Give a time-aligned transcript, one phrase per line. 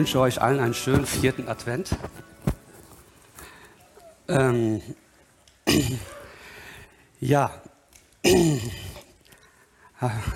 [0.00, 1.94] Ich wünsche euch allen einen schönen vierten Advent.
[4.28, 4.80] Ähm,
[7.20, 7.52] ja,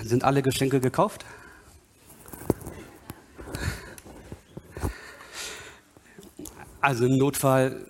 [0.03, 1.25] sind alle Geschenke gekauft?
[6.79, 7.87] Also im Notfall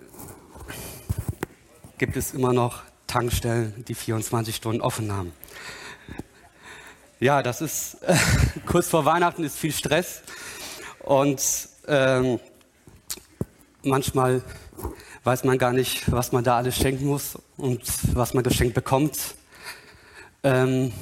[1.98, 5.34] gibt es immer noch Tankstellen, die 24 Stunden offen haben.
[7.20, 7.98] Ja, das ist
[8.66, 10.22] kurz vor Weihnachten ist viel Stress
[11.06, 11.40] und
[11.86, 12.40] ähm,
[13.82, 14.42] manchmal
[15.24, 17.80] weiß man gar nicht, was man da alles schenken muss und
[18.14, 19.16] was man geschenkt bekommt.
[20.42, 20.92] Ähm,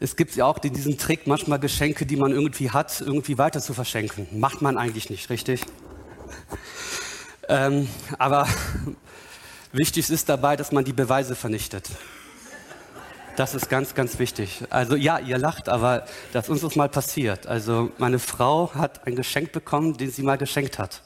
[0.00, 3.74] es gibt ja auch diesen Trick, manchmal Geschenke, die man irgendwie hat, irgendwie weiter zu
[3.74, 4.28] verschenken.
[4.38, 5.62] Macht man eigentlich nicht, richtig?
[7.48, 8.46] Ähm, aber
[9.72, 11.90] wichtig ist dabei, dass man die Beweise vernichtet.
[13.38, 14.64] Das ist ganz, ganz wichtig.
[14.68, 17.46] Also ja, ihr lacht, aber das uns mal passiert.
[17.46, 21.02] Also meine Frau hat ein Geschenk bekommen, den sie mal geschenkt hat.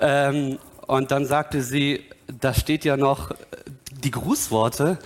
[0.00, 3.32] Ähm, und dann sagte sie, da steht ja noch
[3.90, 4.98] die Grußworte.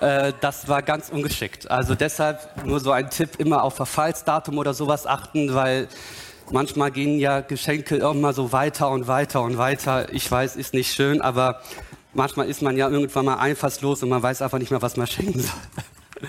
[0.00, 1.70] Äh, das war ganz ungeschickt.
[1.70, 5.86] Also deshalb nur so ein Tipp, immer auf Verfallsdatum oder sowas achten, weil
[6.52, 10.12] Manchmal gehen ja Geschenke immer so weiter und weiter und weiter.
[10.12, 11.60] Ich weiß, ist nicht schön, aber
[12.14, 15.06] manchmal ist man ja irgendwann mal einfallslos und man weiß einfach nicht mehr, was man
[15.06, 16.28] schenken soll.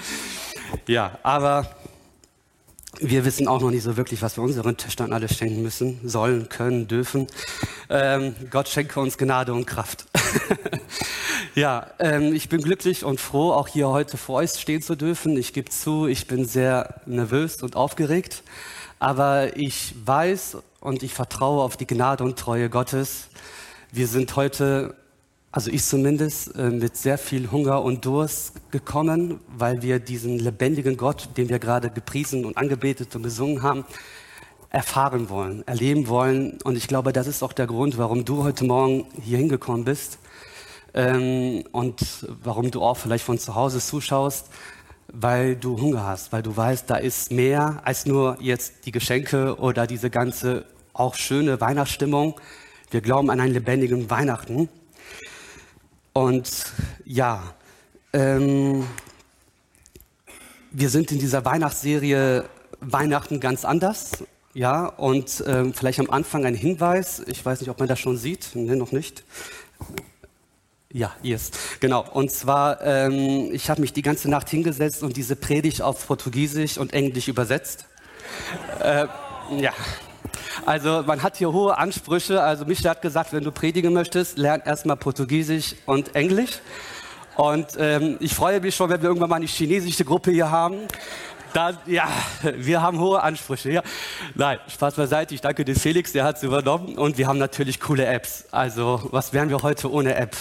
[0.87, 1.75] ja, aber
[2.99, 6.49] wir wissen auch noch nicht so wirklich, was wir unseren Töchtern alles schenken müssen, sollen,
[6.49, 7.27] können, dürfen.
[7.89, 10.05] Ähm, Gott schenke uns Gnade und Kraft.
[11.55, 15.35] ja, ähm, ich bin glücklich und froh, auch hier heute vor euch stehen zu dürfen.
[15.35, 18.43] Ich gebe zu, ich bin sehr nervös und aufgeregt.
[18.99, 23.29] Aber ich weiß und ich vertraue auf die Gnade und Treue Gottes.
[23.91, 24.95] Wir sind heute,
[25.51, 30.97] also ich zumindest, äh, mit sehr viel Hunger und Durst gekommen, weil wir diesen lebendigen
[30.97, 33.85] Gott, den wir gerade gepriesen und angebetet und gesungen haben,
[34.69, 36.57] erfahren wollen, erleben wollen.
[36.63, 40.19] Und ich glaube, das ist auch der Grund, warum du heute Morgen hier hingekommen bist
[40.93, 44.47] ähm, und warum du auch vielleicht von zu Hause zuschaust
[45.13, 49.59] weil du Hunger hast, weil du weißt, da ist mehr als nur jetzt die Geschenke
[49.59, 52.35] oder diese ganze auch schöne Weihnachtsstimmung.
[52.89, 54.69] Wir glauben an einen lebendigen Weihnachten.
[56.13, 56.65] Und
[57.05, 57.53] ja,
[58.13, 58.85] ähm,
[60.71, 62.45] wir sind in dieser Weihnachtsserie
[62.79, 64.23] Weihnachten ganz anders.
[64.53, 67.21] Ja, und ähm, vielleicht am Anfang ein Hinweis.
[67.27, 68.49] Ich weiß nicht, ob man das schon sieht.
[68.53, 69.23] Nee, noch nicht.
[70.91, 72.05] Ja, yes, genau.
[72.11, 76.77] Und zwar, ähm, ich habe mich die ganze Nacht hingesetzt und diese Predigt auf Portugiesisch
[76.77, 77.85] und Englisch übersetzt.
[78.81, 79.07] Äh,
[79.57, 79.71] ja,
[80.65, 82.41] also man hat hier hohe Ansprüche.
[82.41, 86.59] Also Michel hat gesagt, wenn du predigen möchtest, lern erstmal Portugiesisch und Englisch.
[87.35, 90.79] Und ähm, ich freue mich schon, wenn wir irgendwann mal eine chinesische Gruppe hier haben.
[91.53, 92.07] Da, ja,
[92.55, 93.71] wir haben hohe Ansprüche.
[93.71, 93.83] Ja.
[94.35, 95.35] Nein, Spaß beiseite.
[95.35, 96.97] Ich danke dem Felix, der hat es übernommen.
[96.97, 98.45] Und wir haben natürlich coole Apps.
[98.51, 100.35] Also, was wären wir heute ohne App?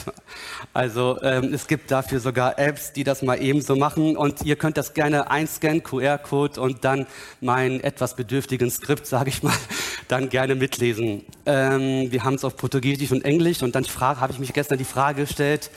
[0.72, 4.16] Also, ähm, es gibt dafür sogar Apps, die das mal ebenso machen.
[4.16, 7.06] Und ihr könnt das gerne einscannen, QR-Code und dann
[7.40, 9.54] meinen etwas bedürftigen Skript, sage ich mal,
[10.08, 11.24] dann gerne mitlesen.
[11.44, 13.62] Ähm, wir haben es auf Portugiesisch und Englisch.
[13.62, 15.70] Und dann habe ich mich gestern die Frage gestellt,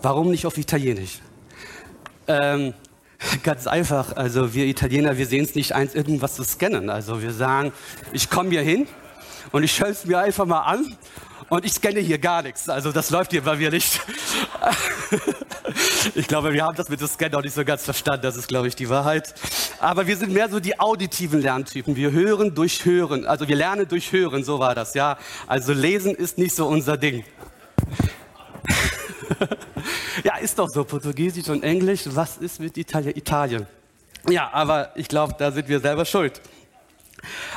[0.00, 1.20] warum nicht auf Italienisch?
[2.26, 2.74] Ähm,
[3.42, 4.16] Ganz einfach.
[4.16, 6.90] Also wir Italiener, wir sehen es nicht eins, irgendwas zu scannen.
[6.90, 7.72] Also wir sagen,
[8.12, 8.86] ich komme hier hin
[9.50, 10.96] und ich schaue es mir einfach mal an
[11.48, 12.68] und ich scanne hier gar nichts.
[12.68, 14.00] Also das läuft hier bei mir nicht.
[16.14, 18.22] ich glaube, wir haben das mit dem Scan auch nicht so ganz verstanden.
[18.22, 19.34] Das ist, glaube ich, die Wahrheit.
[19.78, 21.96] Aber wir sind mehr so die auditiven Lerntypen.
[21.96, 23.26] Wir hören durch Hören.
[23.26, 25.18] Also wir lernen durch Hören, so war das, ja.
[25.46, 27.24] Also lesen ist nicht so unser Ding.
[30.24, 33.16] ja, ist doch so, Portugiesisch und Englisch, was ist mit Italien?
[33.16, 33.66] Italien.
[34.28, 36.40] Ja, aber ich glaube, da sind wir selber schuld.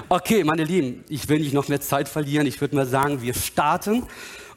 [0.10, 2.48] Okay, meine Lieben, ich will nicht noch mehr Zeit verlieren.
[2.48, 4.06] Ich würde mal sagen, wir starten.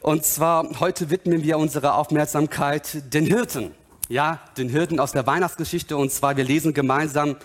[0.01, 3.71] Und zwar heute widmen wir unsere Aufmerksamkeit den Hirten.
[4.07, 5.97] Ja, den Hirten aus der Weihnachtsgeschichte.
[5.97, 7.35] Und zwar, wir lesen gemeinsam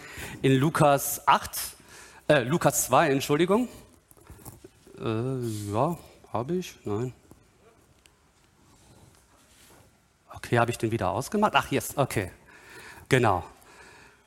[0.40, 1.50] in Lukas 8,
[2.28, 3.68] äh, Lukas 2, Entschuldigung.
[4.98, 5.98] Äh, ja,
[6.32, 6.74] habe ich?
[6.84, 7.12] Nein.
[10.44, 11.54] Okay, habe ich den wieder ausgemacht?
[11.56, 12.30] Ach, jetzt, okay.
[13.08, 13.44] Genau.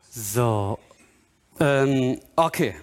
[0.09, 0.79] So.
[1.59, 2.73] Ähm, okay.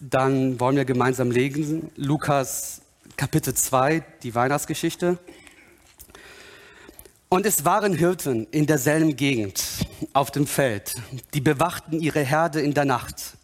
[0.00, 1.92] Dann wollen wir gemeinsam lesen.
[1.94, 2.82] Lukas
[3.16, 5.16] Kapitel 2, die Weihnachtsgeschichte.
[7.28, 9.62] Und es waren Hirten in derselben Gegend
[10.12, 10.96] auf dem Feld,
[11.34, 13.36] die bewachten ihre Herde in der Nacht.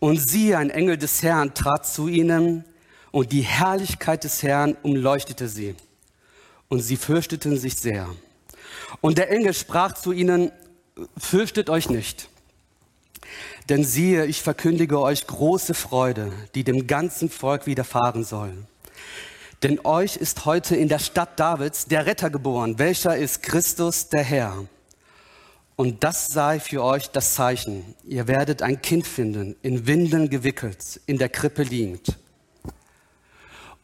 [0.00, 2.64] Und siehe, ein Engel des Herrn trat zu ihnen,
[3.12, 5.76] und die Herrlichkeit des Herrn umleuchtete sie.
[6.68, 8.08] Und sie fürchteten sich sehr.
[9.00, 10.52] Und der Engel sprach zu ihnen,
[11.16, 12.28] fürchtet euch nicht.
[13.68, 18.52] Denn siehe, ich verkündige euch große Freude, die dem ganzen Volk widerfahren soll.
[19.62, 24.22] Denn euch ist heute in der Stadt Davids der Retter geboren, welcher ist Christus der
[24.22, 24.64] Herr.
[25.76, 27.94] Und das sei für euch das Zeichen.
[28.04, 32.18] Ihr werdet ein Kind finden, in Windeln gewickelt, in der Krippe liegend.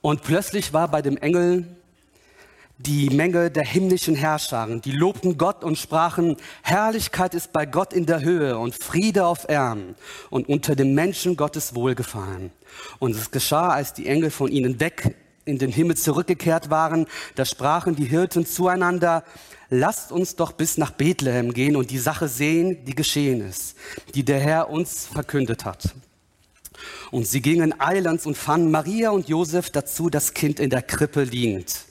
[0.01, 1.76] Und plötzlich war bei dem Engel
[2.79, 8.05] die Menge der himmlischen Herrscharen, die lobten Gott und sprachen, Herrlichkeit ist bei Gott in
[8.05, 9.95] der Höhe und Friede auf Erden
[10.29, 12.53] und unter den Menschen Gottes Wohlgefallen.
[12.99, 17.45] Und es geschah, als die Engel von ihnen weg in den Himmel zurückgekehrt waren, da
[17.45, 19.25] sprachen die Hirten zueinander,
[19.71, 23.77] lasst uns doch bis nach Bethlehem gehen und die Sache sehen, die geschehen ist,
[24.15, 25.95] die der Herr uns verkündet hat.
[27.11, 31.23] Und sie gingen eilends und fanden Maria und Josef dazu das Kind in der Krippe
[31.23, 31.86] liegend.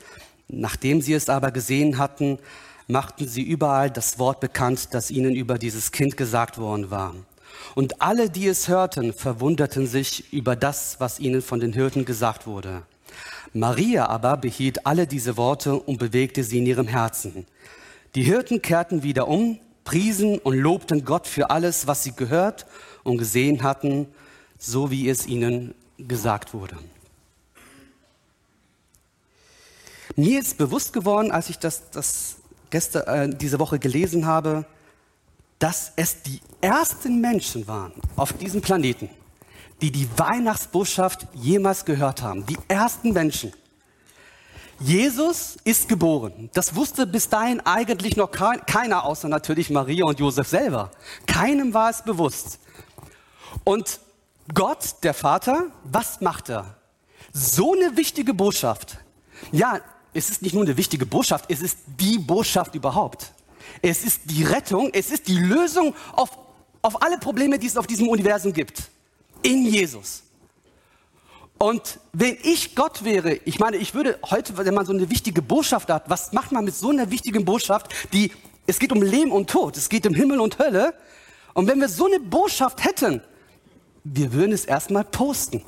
[0.47, 2.39] Nachdem sie es aber gesehen hatten,
[2.87, 7.15] machten sie überall das Wort bekannt, das ihnen über dieses Kind gesagt worden war.
[7.73, 12.45] Und alle, die es hörten, verwunderten sich über das, was ihnen von den Hirten gesagt
[12.45, 12.83] wurde.
[13.53, 17.45] Maria aber behielt alle diese Worte und bewegte sie in ihrem Herzen.
[18.13, 22.65] Die Hirten kehrten wieder um, priesen und lobten Gott für alles, was sie gehört
[23.03, 24.07] und gesehen hatten,
[24.57, 26.75] so wie es ihnen gesagt wurde.
[30.15, 32.37] Mir ist bewusst geworden, als ich das, das
[32.69, 34.65] gestern, äh, diese Woche gelesen habe,
[35.59, 39.09] dass es die ersten Menschen waren auf diesem Planeten,
[39.81, 42.45] die die Weihnachtsbotschaft jemals gehört haben.
[42.45, 43.53] Die ersten Menschen.
[44.79, 46.49] Jesus ist geboren.
[46.53, 50.91] Das wusste bis dahin eigentlich noch keiner, außer natürlich Maria und Josef selber.
[51.27, 52.59] Keinem war es bewusst.
[53.63, 54.01] Und
[54.53, 56.75] Gott, der Vater, was macht er?
[57.31, 58.97] So eine wichtige Botschaft.
[59.51, 59.79] Ja,
[60.15, 63.33] es ist nicht nur eine wichtige Botschaft, es ist die Botschaft überhaupt.
[63.81, 66.29] Es ist die Rettung, es ist die Lösung auf,
[66.81, 68.89] auf alle Probleme, die es auf diesem Universum gibt
[69.41, 70.23] in Jesus.
[71.57, 75.41] Und wenn ich Gott wäre, ich meine, ich würde heute, wenn man so eine wichtige
[75.41, 78.31] Botschaft hat, was macht man mit so einer wichtigen Botschaft, die,
[78.67, 80.93] es geht um Leben und Tod, es geht um Himmel und Hölle.
[81.53, 83.21] Und wenn wir so eine Botschaft hätten,
[84.03, 85.63] wir würden es erstmal posten.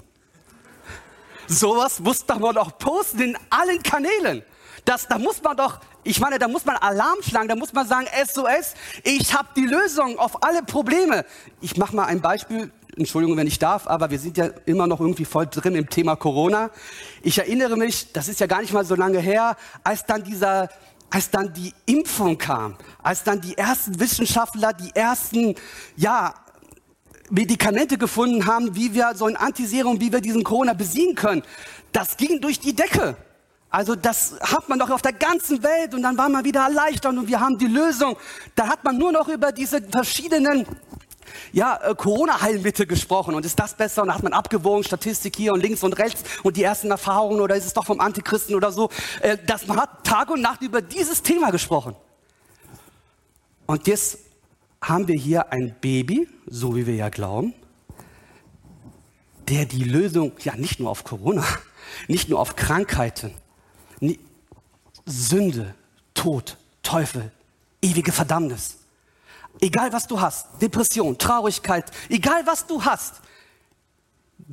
[1.48, 4.44] Sowas muss man doch posten in allen Kanälen.
[4.86, 7.88] Das, da muss man doch, ich meine, da muss man Alarm schlagen, da muss man
[7.88, 8.74] sagen, SOS,
[9.04, 11.26] ich habe die Lösung auf alle Probleme.
[11.60, 15.00] Ich mache mal ein Beispiel, Entschuldigung, wenn ich darf, aber wir sind ja immer noch
[15.00, 16.70] irgendwie voll drin im Thema Corona.
[17.22, 20.70] Ich erinnere mich, das ist ja gar nicht mal so lange her, als dann dieser,
[21.10, 25.56] als dann die Impfung kam, als dann die ersten Wissenschaftler, die ersten,
[25.96, 26.34] ja,
[27.29, 31.44] Medikamente gefunden haben, wie wir so ein Antiserum, wie wir diesen Corona besiegen können.
[31.91, 33.18] Das ging durch die Decke.
[33.69, 37.17] Also das hat man doch auf der ganzen Welt und dann war man wieder erleichtert
[37.17, 38.15] und wir haben die Lösung.
[38.55, 40.65] Da hat man nur noch über diese verschiedenen
[41.51, 44.03] ja, äh, Corona-Heilmittel gesprochen und ist das besser?
[44.03, 47.41] Und da hat man abgewogen, Statistik hier und links und rechts und die ersten Erfahrungen
[47.41, 48.89] oder ist es doch vom Antichristen oder so.
[49.22, 51.96] Äh, dass man hat Tag und Nacht über dieses Thema gesprochen.
[53.65, 54.19] Und jetzt
[54.88, 57.53] haben wir hier ein Baby, so wie wir ja glauben,
[59.48, 61.46] der die Lösung, ja nicht nur auf Corona,
[62.08, 63.34] nicht nur auf Krankheiten,
[65.06, 65.74] Sünde,
[66.13, 67.32] Tod, Teufel,
[67.82, 68.77] ewige Verdammnis,
[69.60, 73.22] Egal was du hast, Depression, Traurigkeit, egal was du hast,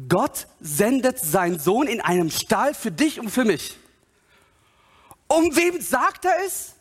[0.08, 3.76] Gott sendet seinen Sohn in einem Stall für dich und für mich.
[5.28, 6.74] Um wem sagt er es?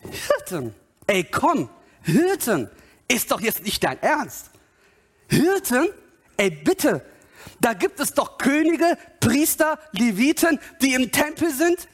[0.00, 0.74] Hirten.
[1.06, 1.68] Ey, komm,
[2.02, 2.68] Hirten.
[3.10, 4.50] Ist doch jetzt nicht dein Ernst.
[5.28, 5.88] Hirten?
[6.36, 7.04] Ey, bitte.
[7.60, 11.88] Da gibt es doch Könige, Priester, Leviten, die im Tempel sind,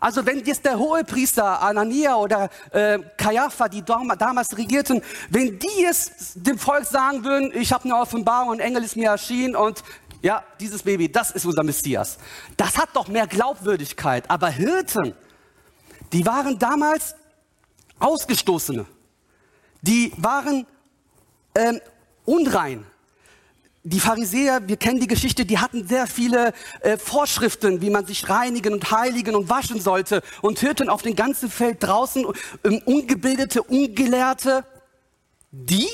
[0.00, 5.80] also wenn jetzt der hohe Priester Anania oder äh, Kajapha, die damals regierten, wenn die
[5.80, 9.82] jetzt dem Volk sagen würden, ich habe eine Offenbarung, ein Engel ist mir erschienen und
[10.22, 12.18] ja, dieses Baby, das ist unser Messias.
[12.56, 14.28] Das hat doch mehr Glaubwürdigkeit.
[14.28, 15.14] Aber Hirten,
[16.12, 17.14] die waren damals
[17.98, 18.86] Ausgestoßene.
[19.86, 20.66] Die waren
[21.54, 21.80] ähm,
[22.24, 22.84] unrein
[23.88, 28.28] die Pharisäer, wir kennen die Geschichte, die hatten sehr viele äh, Vorschriften, wie man sich
[28.28, 32.26] reinigen und heiligen und waschen sollte und hörten auf dem ganzen Feld draußen
[32.64, 34.64] ähm, ungebildete, ungelehrte,
[35.52, 35.88] die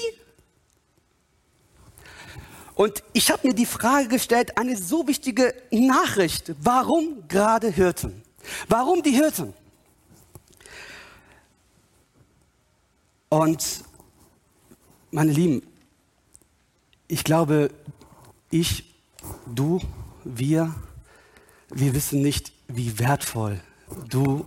[2.74, 8.22] und ich habe mir die Frage gestellt, eine so wichtige Nachricht, warum gerade Hirten?
[8.68, 9.52] Warum die Hirten?
[13.32, 13.82] Und
[15.10, 15.62] meine Lieben,
[17.08, 17.70] ich glaube,
[18.50, 18.84] ich,
[19.46, 19.80] du,
[20.22, 20.74] wir,
[21.70, 23.58] wir wissen nicht, wie wertvoll
[24.10, 24.46] du,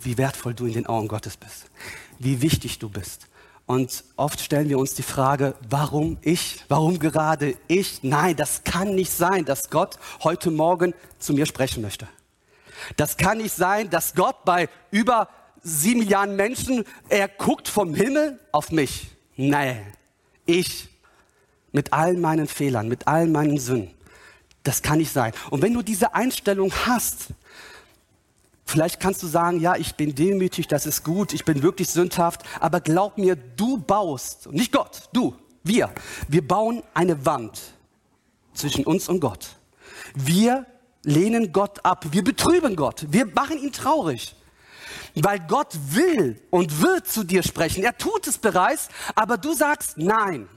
[0.00, 1.70] wie wertvoll du in den Augen Gottes bist,
[2.18, 3.28] wie wichtig du bist
[3.66, 6.64] Und oft stellen wir uns die Frage, warum ich?
[6.66, 8.02] Warum gerade ich?
[8.02, 12.08] Nein, das kann nicht sein, dass Gott heute Morgen zu mir sprechen möchte.
[12.96, 15.28] Das kann nicht sein, dass Gott bei über
[15.62, 19.08] sieben Milliarden Menschen, er guckt vom Himmel auf mich.
[19.36, 19.86] Nein,
[20.46, 20.88] ich
[21.72, 23.90] mit all meinen Fehlern, mit all meinen Sünden.
[24.62, 25.32] Das kann nicht sein.
[25.50, 27.28] Und wenn du diese Einstellung hast,
[28.68, 32.42] Vielleicht kannst du sagen, ja, ich bin demütig, das ist gut, ich bin wirklich sündhaft,
[32.60, 35.34] aber glaub mir, du baust, nicht Gott, du,
[35.64, 35.90] wir,
[36.28, 37.58] wir bauen eine Wand
[38.52, 39.56] zwischen uns und Gott.
[40.14, 40.66] Wir
[41.02, 44.34] lehnen Gott ab, wir betrüben Gott, wir machen ihn traurig.
[45.22, 47.82] Weil Gott will und wird zu dir sprechen.
[47.82, 50.48] Er tut es bereits, aber du sagst Nein.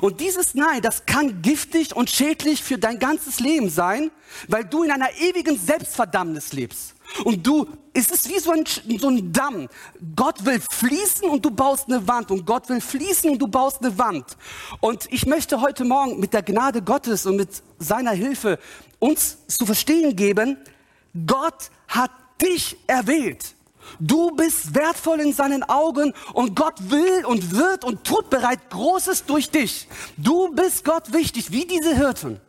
[0.00, 4.10] Und dieses Nein, das kann giftig und schädlich für dein ganzes Leben sein,
[4.48, 6.94] weil du in einer ewigen Selbstverdammnis lebst.
[7.24, 8.64] Und du, es ist wie so ein,
[8.98, 9.68] so ein Damm.
[10.14, 12.30] Gott will fließen und du baust eine Wand.
[12.30, 14.36] Und Gott will fließen und du baust eine Wand.
[14.80, 18.58] Und ich möchte heute Morgen mit der Gnade Gottes und mit seiner Hilfe
[18.98, 20.58] uns zu verstehen geben,
[21.26, 22.10] Gott hat
[22.42, 23.55] dich erwählt.
[23.98, 29.24] Du bist wertvoll in seinen Augen und Gott will und wird und tut bereit Großes
[29.24, 29.88] durch dich.
[30.16, 32.40] Du bist Gott wichtig, wie diese Hirten.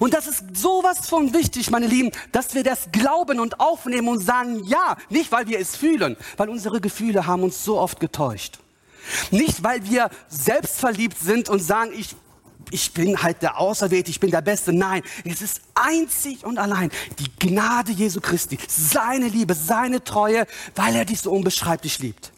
[0.00, 4.18] Und das ist sowas von wichtig, meine Lieben, dass wir das glauben und aufnehmen und
[4.18, 8.58] sagen, ja, nicht weil wir es fühlen, weil unsere Gefühle haben uns so oft getäuscht.
[9.30, 12.14] Nicht weil wir selbstverliebt sind und sagen, ich,
[12.70, 14.72] ich bin halt der Auserwählte, ich bin der Beste.
[14.72, 20.94] Nein, es ist einzig und allein die Gnade Jesu Christi, seine Liebe, seine Treue, weil
[20.96, 22.32] er dich so unbeschreiblich liebt.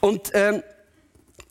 [0.00, 0.62] Und ähm,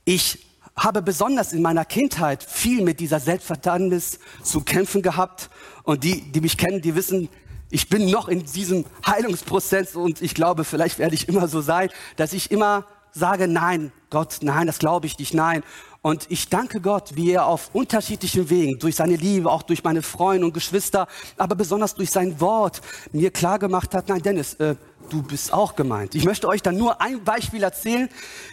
[0.05, 5.49] ich habe besonders in meiner Kindheit viel mit dieser Selbstverdammnis zu kämpfen gehabt.
[5.83, 7.29] Und die, die mich kennen, die wissen,
[7.69, 11.89] ich bin noch in diesem Heilungsprozess und ich glaube, vielleicht werde ich immer so sein,
[12.17, 15.63] dass ich immer sage, nein, Gott, nein, das glaube ich nicht, nein.
[16.01, 20.01] Und ich danke Gott, wie er auf unterschiedlichen Wegen, durch seine Liebe, auch durch meine
[20.01, 22.81] Freunde und Geschwister, aber besonders durch sein Wort
[23.13, 24.75] mir klargemacht hat, nein, Dennis, äh,
[25.09, 26.15] du bist auch gemeint.
[26.15, 28.09] Ich möchte euch dann nur ein Beispiel erzählen.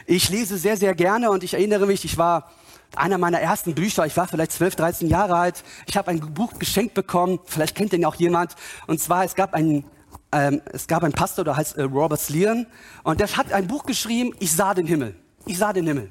[0.06, 2.50] Ich lese sehr, sehr gerne und ich erinnere mich, ich war
[2.96, 5.64] einer meiner ersten Bücher, ich war vielleicht 12, 13 Jahre alt.
[5.86, 8.54] Ich habe ein Buch geschenkt bekommen, vielleicht kennt den auch jemand.
[8.86, 9.84] Und zwar, es gab einen,
[10.32, 12.66] ähm, es gab einen Pastor, der heißt äh, Robert Slean,
[13.02, 15.14] und der hat ein Buch geschrieben, Ich sah den Himmel.
[15.46, 16.10] Ich sah den Himmel.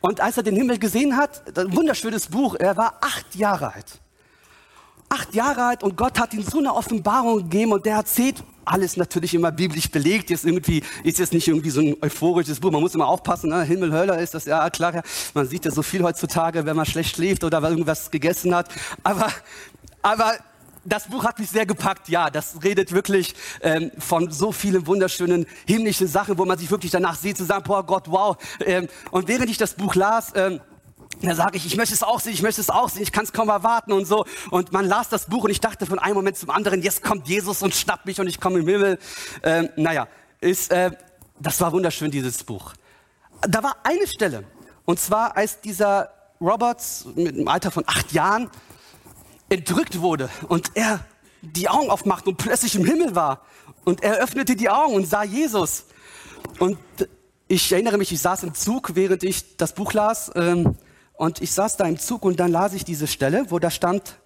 [0.00, 4.00] Und als er den Himmel gesehen hat, ein wunderschönes Buch, er war acht Jahre alt.
[5.08, 8.96] Acht Jahre alt und Gott hat ihm so eine Offenbarung gegeben und der erzählt, alles
[8.96, 10.30] natürlich immer biblisch belegt.
[10.30, 12.70] Jetzt irgendwie ist jetzt nicht irgendwie so ein euphorisches Buch.
[12.70, 13.48] Man muss immer aufpassen.
[13.50, 13.62] Ne?
[13.62, 15.02] Himmel, Hölle ist das ja klar.
[15.32, 18.68] Man sieht ja so viel heutzutage, wenn man schlecht schläft oder irgendwas gegessen hat.
[19.02, 19.28] Aber,
[20.02, 20.34] aber
[20.88, 22.08] das Buch hat mich sehr gepackt.
[22.08, 26.90] Ja, das redet wirklich ähm, von so vielen wunderschönen himmlischen Sachen, wo man sich wirklich
[26.90, 28.36] danach sieht, zu sagen, boah Gott, wow.
[28.64, 30.60] Ähm, und während ich das Buch las, ähm,
[31.22, 33.24] da sage ich, ich möchte es auch sehen, ich möchte es auch sehen, ich kann
[33.24, 34.24] es kaum erwarten und so.
[34.50, 37.28] Und man las das Buch und ich dachte von einem Moment zum anderen, jetzt kommt
[37.28, 38.98] Jesus und schnappt mich und ich komme im Himmel.
[39.42, 40.06] Ähm, naja,
[40.40, 40.92] ist, äh,
[41.40, 42.74] das war wunderschön, dieses Buch.
[43.42, 44.44] Da war eine Stelle,
[44.84, 48.50] und zwar als dieser Roberts mit einem Alter von acht Jahren
[49.48, 51.04] entrückt wurde und er
[51.42, 53.44] die Augen aufmacht und plötzlich im Himmel war.
[53.84, 55.84] Und er öffnete die Augen und sah Jesus.
[56.58, 56.78] Und
[57.46, 60.30] ich erinnere mich, ich saß im Zug, während ich das Buch las.
[60.34, 60.76] Ähm,
[61.14, 64.18] und ich saß da im Zug und dann las ich diese Stelle, wo da stand,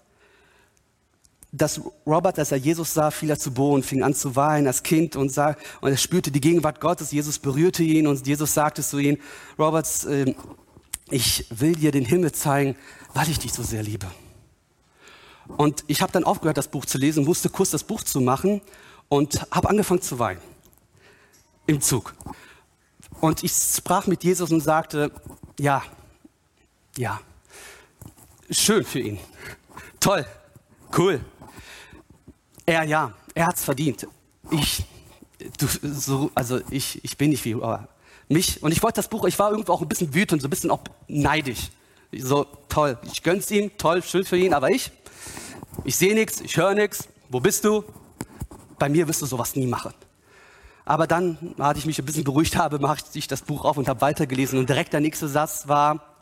[1.52, 4.82] dass Robert, als er Jesus sah, fiel er zu Boden, fing an zu weinen als
[4.82, 7.12] Kind und, sah, und er spürte die Gegenwart Gottes.
[7.12, 9.18] Jesus berührte ihn und Jesus sagte zu ihm,
[9.58, 10.34] Robert, äh,
[11.10, 12.74] ich will dir den Himmel zeigen,
[13.12, 14.06] weil ich dich so sehr liebe.
[15.48, 18.60] Und ich habe dann aufgehört, das Buch zu lesen, musste kurz das Buch zu machen
[19.08, 20.40] und habe angefangen zu weinen
[21.66, 22.14] im Zug.
[23.20, 25.12] Und ich sprach mit Jesus und sagte,
[25.58, 25.82] ja,
[26.96, 27.20] ja,
[28.50, 29.18] schön für ihn.
[30.00, 30.26] Toll,
[30.98, 31.20] cool.
[32.66, 34.06] Er ja, er hat's verdient.
[34.50, 34.84] Ich,
[35.58, 37.88] du, so, also ich, ich bin nicht wie, aber
[38.28, 38.62] mich.
[38.62, 40.70] Und ich wollte das Buch, ich war irgendwo auch ein bisschen wütend, so ein bisschen
[40.70, 41.70] auch neidisch.
[42.12, 44.90] So, toll, ich gönn's ihm, toll, schön für ihn, aber ich,
[45.84, 47.08] ich sehe nichts, ich höre nichts.
[47.28, 47.84] Wo bist du?
[48.78, 49.94] Bei mir wirst du sowas nie machen.
[50.84, 53.88] Aber dann, als ich mich ein bisschen beruhigt habe, machte ich das Buch auf und
[53.88, 54.58] habe weitergelesen.
[54.58, 56.16] Und direkt der nächste Satz war,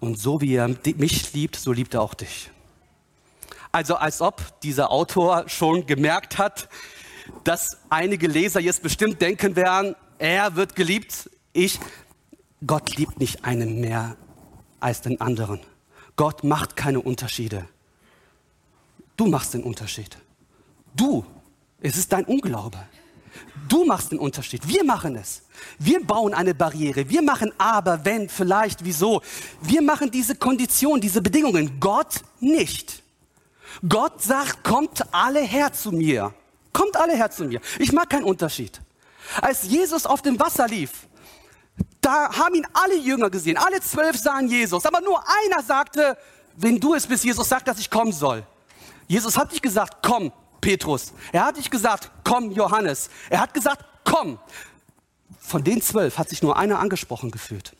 [0.00, 2.50] und so wie er mich liebt, so liebt er auch dich.
[3.72, 6.68] Also als ob dieser Autor schon gemerkt hat,
[7.44, 11.78] dass einige Leser jetzt bestimmt denken werden, er wird geliebt, ich.
[12.66, 14.16] Gott liebt nicht einen mehr
[14.80, 15.60] als den anderen.
[16.16, 17.68] Gott macht keine Unterschiede.
[19.16, 20.16] Du machst den Unterschied.
[20.94, 21.24] Du,
[21.80, 22.78] es ist dein Unglaube.
[23.68, 24.66] Du machst den Unterschied.
[24.66, 25.42] Wir machen es.
[25.78, 27.08] Wir bauen eine Barriere.
[27.08, 29.22] Wir machen aber, wenn, vielleicht, wieso.
[29.60, 31.80] Wir machen diese Konditionen, diese Bedingungen.
[31.80, 33.02] Gott nicht.
[33.86, 36.32] Gott sagt, kommt alle her zu mir.
[36.72, 37.60] Kommt alle her zu mir.
[37.78, 38.80] Ich mag keinen Unterschied.
[39.40, 41.06] Als Jesus auf dem Wasser lief,
[42.00, 43.56] da haben ihn alle Jünger gesehen.
[43.56, 44.86] Alle zwölf sahen Jesus.
[44.86, 46.16] Aber nur einer sagte,
[46.56, 48.44] wenn du es bist, Jesus sagt, dass ich kommen soll.
[49.06, 51.12] Jesus hat nicht gesagt, komm, Petrus.
[51.32, 53.08] Er hat nicht gesagt, komm, Johannes.
[53.30, 54.38] Er hat gesagt, komm.
[55.38, 57.76] Von den zwölf hat sich nur einer angesprochen gefühlt.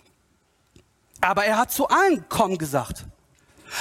[1.20, 3.04] Aber er hat zu allen komm gesagt.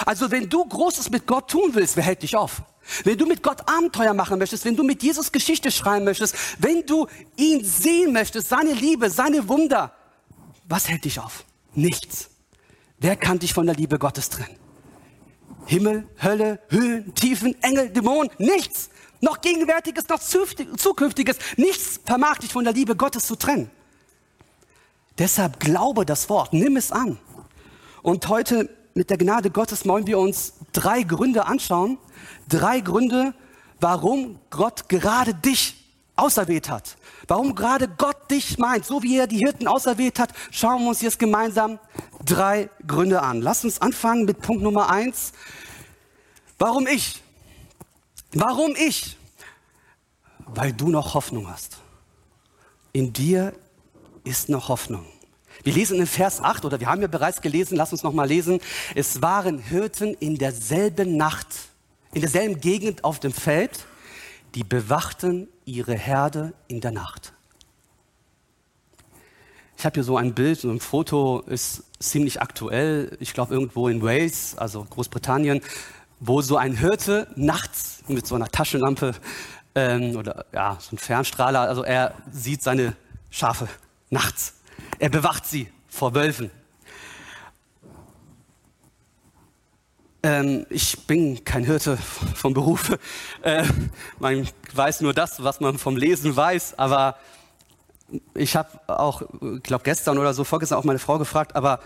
[0.05, 2.63] Also wenn du Großes mit Gott tun willst, wer hält dich auf?
[3.03, 6.85] Wenn du mit Gott Abenteuer machen möchtest, wenn du mit Jesus Geschichte schreiben möchtest, wenn
[6.85, 9.93] du ihn sehen möchtest, seine Liebe, seine Wunder,
[10.67, 11.45] was hält dich auf?
[11.73, 12.29] Nichts.
[12.97, 14.57] Wer kann dich von der Liebe Gottes trennen?
[15.65, 18.89] Himmel, Hölle, Höhen, Tiefen, Engel, Dämonen, nichts.
[19.21, 21.37] Noch Gegenwärtiges, noch Zukünftiges.
[21.57, 23.71] Nichts vermag dich von der Liebe Gottes zu trennen.
[25.17, 27.17] Deshalb glaube das Wort, nimm es an.
[28.01, 31.97] Und heute mit der Gnade Gottes wollen wir uns drei Gründe anschauen.
[32.49, 33.33] Drei Gründe,
[33.79, 35.84] warum Gott gerade dich
[36.15, 36.97] auserwählt hat.
[37.27, 41.01] Warum gerade Gott dich meint, so wie er die Hirten auserwählt hat, schauen wir uns
[41.01, 41.79] jetzt gemeinsam
[42.23, 43.41] drei Gründe an.
[43.41, 45.33] Lass uns anfangen mit Punkt Nummer eins.
[46.57, 47.21] Warum ich?
[48.33, 49.17] Warum ich?
[50.45, 51.77] Weil du noch Hoffnung hast.
[52.93, 53.53] In dir
[54.23, 55.05] ist noch Hoffnung.
[55.63, 58.27] Wir lesen in Vers 8, oder wir haben ja bereits gelesen, lass uns noch mal
[58.27, 58.59] lesen.
[58.93, 61.47] Es waren Hirten in derselben Nacht,
[62.13, 63.85] in derselben Gegend auf dem Feld,
[64.55, 67.33] die bewachten ihre Herde in der Nacht.
[69.77, 73.89] Ich habe hier so ein Bild, so ein Foto ist ziemlich aktuell, ich glaube irgendwo
[73.89, 75.61] in Wales, also Großbritannien,
[76.21, 79.13] wo so ein Hirte nachts mit so einer Taschenlampe
[79.75, 82.95] ähm, oder ja, so ein Fernstrahler, also er sieht seine
[83.29, 83.67] Schafe
[84.09, 84.53] nachts.
[84.99, 86.49] Er bewacht sie vor Wölfen.
[90.25, 91.99] Ähm, ich bin kein Hirte
[92.33, 92.97] vom Beruf.
[93.43, 93.63] Äh,
[94.17, 96.79] man weiß nur das, was man vom Lesen weiß.
[96.79, 97.17] Aber
[98.33, 99.21] ich habe auch,
[99.61, 101.79] glaube gestern oder so, vorgestern auch meine Frau gefragt, aber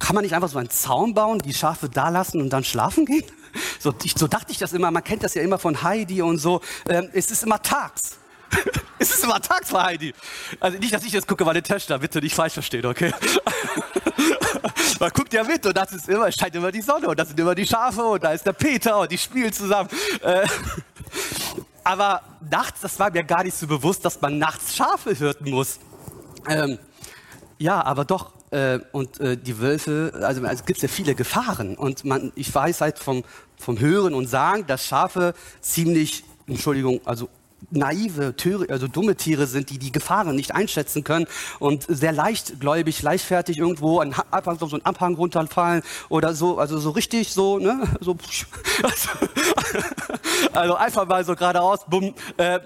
[0.00, 3.06] kann man nicht einfach so einen Zaun bauen, die Schafe da lassen und dann schlafen
[3.06, 3.24] gehen?
[3.78, 4.90] So, ich, so dachte ich das immer.
[4.90, 6.60] Man kennt das ja immer von Heidi und so.
[6.88, 8.18] Ähm, es ist immer tags.
[8.98, 10.14] es ist immer tags bei Heidi.
[10.58, 13.12] Also nicht, dass ich jetzt gucke, weil der da bitte nicht falsch versteht, okay?
[15.00, 17.40] Man guckt ja mit und das ist immer, scheint immer die Sonne und das sind
[17.40, 19.88] immer die Schafe und da ist der Peter und die spielen zusammen.
[20.22, 20.46] Äh,
[21.82, 25.78] aber nachts, das war mir gar nicht so bewusst, dass man nachts Schafe hürten muss.
[26.48, 26.78] Ähm,
[27.58, 28.32] ja, aber doch.
[28.50, 31.76] Äh, und äh, die Wölfe, also es gibt ja viele Gefahren.
[31.76, 33.24] Und man, ich weiß halt vom,
[33.58, 37.28] vom Hören und Sagen, dass Schafe ziemlich, Entschuldigung, also
[37.70, 38.34] naive,
[38.68, 41.26] also dumme Tiere sind, die die Gefahren nicht einschätzen können
[41.58, 46.90] und sehr leichtgläubig, leichtfertig irgendwo an Abhang, so einen Abhang runterfallen oder so, also so
[46.90, 48.16] richtig so, ne, so,
[50.52, 52.60] also einfach mal so geradeaus, bumm, äh,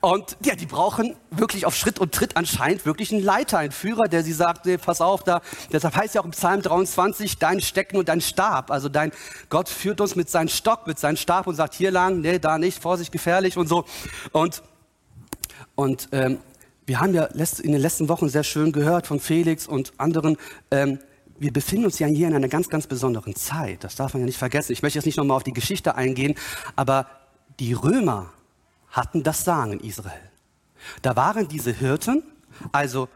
[0.00, 4.08] und ja, die brauchen wirklich auf Schritt und Tritt anscheinend wirklich einen Leiter, einen Führer,
[4.08, 7.60] der sie sagt, nee, pass auf, da, deshalb heißt ja auch im Psalm 23, dein
[7.60, 8.70] Stecken und dein Stab.
[8.70, 9.12] Also dein
[9.50, 12.56] Gott führt uns mit seinem Stock, mit seinem Stab und sagt, hier lang, nee, da
[12.56, 13.84] nicht, Vorsicht, gefährlich und so.
[14.32, 14.62] Und,
[15.74, 16.38] und ähm,
[16.86, 20.38] wir haben ja in den letzten Wochen sehr schön gehört von Felix und anderen,
[20.70, 20.98] ähm,
[21.38, 23.84] wir befinden uns ja hier in einer ganz, ganz besonderen Zeit.
[23.84, 24.72] Das darf man ja nicht vergessen.
[24.72, 26.34] Ich möchte jetzt nicht nochmal auf die Geschichte eingehen,
[26.76, 27.06] aber
[27.58, 28.30] die Römer
[28.90, 30.30] hatten das Sagen in Israel.
[31.02, 32.22] Da waren diese Hirten,
[32.72, 33.08] also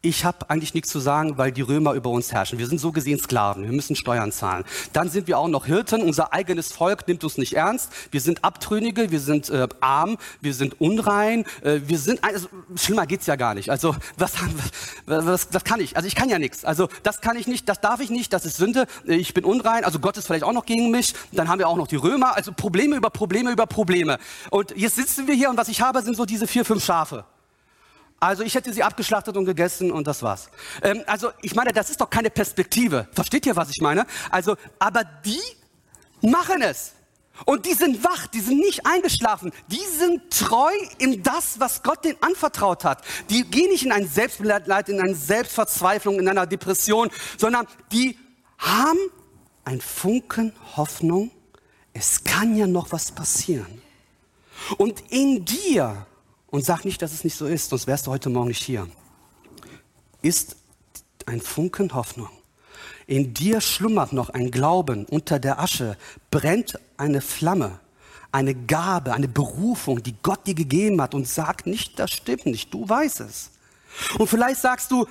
[0.00, 2.58] ich habe eigentlich nichts zu sagen, weil die Römer über uns herrschen.
[2.58, 4.64] Wir sind so gesehen Sklaven, wir müssen Steuern zahlen.
[4.92, 7.90] Dann sind wir auch noch Hirten, unser eigenes Volk nimmt uns nicht ernst.
[8.12, 13.06] Wir sind Abtrünnige, wir sind äh, arm, wir sind unrein, äh, wir sind, also, schlimmer
[13.06, 13.70] geht's ja gar nicht.
[13.70, 14.34] Also was,
[15.06, 16.64] was, was, das kann ich, also ich kann ja nichts.
[16.64, 19.84] Also das kann ich nicht, das darf ich nicht, das ist Sünde, ich bin unrein,
[19.84, 21.14] also Gott ist vielleicht auch noch gegen mich.
[21.32, 24.18] Dann haben wir auch noch die Römer, also Probleme über Probleme über Probleme.
[24.50, 27.24] Und jetzt sitzen wir hier und was ich habe, sind so diese vier, fünf Schafe.
[28.20, 30.50] Also ich hätte sie abgeschlachtet und gegessen und das war's.
[30.82, 33.08] Ähm, also ich meine, das ist doch keine Perspektive.
[33.12, 34.06] Versteht ihr, was ich meine?
[34.30, 35.40] Also, aber die
[36.20, 36.94] machen es.
[37.44, 42.04] Und die sind wach, die sind nicht eingeschlafen, die sind treu in das, was Gott
[42.04, 43.04] denen anvertraut hat.
[43.30, 48.18] Die gehen nicht in ein Selbstleid, in eine Selbstverzweiflung, in einer Depression, sondern die
[48.58, 48.98] haben
[49.64, 51.30] ein Funken Hoffnung,
[51.92, 53.82] es kann ja noch was passieren.
[54.76, 56.07] Und in dir
[56.50, 58.88] und sag nicht, dass es nicht so ist, sonst wärst du heute Morgen nicht hier.
[60.22, 60.56] Ist
[61.26, 62.30] ein Funken Hoffnung.
[63.06, 65.06] In dir schlummert noch ein Glauben.
[65.06, 65.96] Unter der Asche
[66.30, 67.80] brennt eine Flamme.
[68.30, 72.72] eine Gabe, eine Berufung, die Gott dir gegeben hat und sag nicht, das stimmt nicht,
[72.72, 73.50] du weißt es.
[74.18, 75.06] Und vielleicht sagst du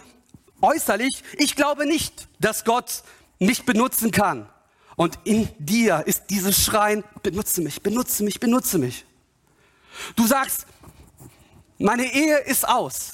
[0.61, 3.03] äußerlich, ich glaube nicht, dass Gott
[3.39, 4.47] mich benutzen kann.
[4.95, 9.05] Und in dir ist dieses Schreien, benutze mich, benutze mich, benutze mich.
[10.15, 10.65] Du sagst,
[11.79, 13.13] meine Ehe ist aus.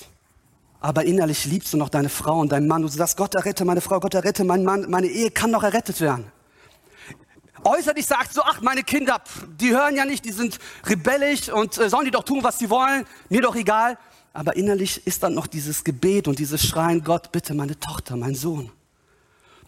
[0.79, 2.81] Aber innerlich liebst du noch deine Frau und deinen Mann.
[2.81, 4.89] Du sagst, Gott errette meine Frau, Gott errette meinen Mann.
[4.89, 6.31] Meine Ehe kann noch errettet werden.
[7.63, 9.21] Äußerlich sagst du, ach, meine Kinder,
[9.59, 12.69] die hören ja nicht, die sind rebellisch und äh, sollen die doch tun, was sie
[12.69, 13.05] wollen.
[13.29, 13.97] Mir doch egal.
[14.33, 18.35] Aber innerlich ist dann noch dieses Gebet und dieses Schreien, Gott, bitte meine Tochter, mein
[18.35, 18.71] Sohn.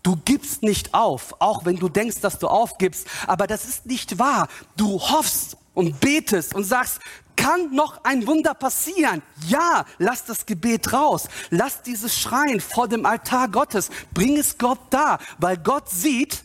[0.03, 3.07] Du gibst nicht auf, auch wenn du denkst, dass du aufgibst.
[3.25, 4.47] Aber das ist nicht wahr.
[4.75, 6.99] Du hoffst und betest und sagst,
[7.35, 9.21] kann noch ein Wunder passieren?
[9.47, 11.27] Ja, lass das Gebet raus.
[11.49, 13.89] Lass dieses Schreien vor dem Altar Gottes.
[14.13, 16.43] Bring es Gott da, weil Gott sieht,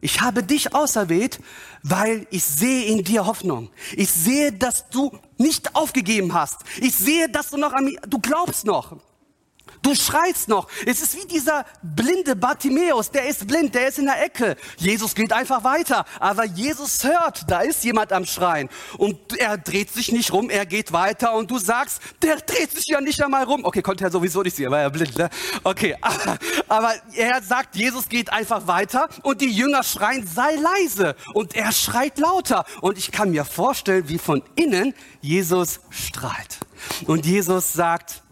[0.00, 1.40] ich habe dich auserwählt,
[1.82, 3.70] weil ich sehe in dir Hoffnung.
[3.96, 6.60] Ich sehe, dass du nicht aufgegeben hast.
[6.80, 8.96] Ich sehe, dass du noch an mir, du glaubst noch.
[9.82, 10.68] Du schreist noch.
[10.84, 14.56] Es ist wie dieser blinde Bartimäus, der ist blind, der ist in der Ecke.
[14.76, 16.04] Jesus geht einfach weiter.
[16.18, 18.68] Aber Jesus hört, da ist jemand am Schreien.
[18.98, 21.32] Und er dreht sich nicht rum, er geht weiter.
[21.34, 23.64] Und du sagst, der dreht sich ja nicht einmal rum.
[23.64, 25.30] Okay, konnte er sowieso nicht sehen, er war ja blind, ne?
[25.64, 25.96] Okay,
[26.68, 29.08] aber er sagt, Jesus geht einfach weiter.
[29.22, 31.16] Und die Jünger schreien, sei leise.
[31.32, 32.66] Und er schreit lauter.
[32.82, 36.58] Und ich kann mir vorstellen, wie von innen Jesus strahlt.
[37.06, 38.22] Und Jesus sagt,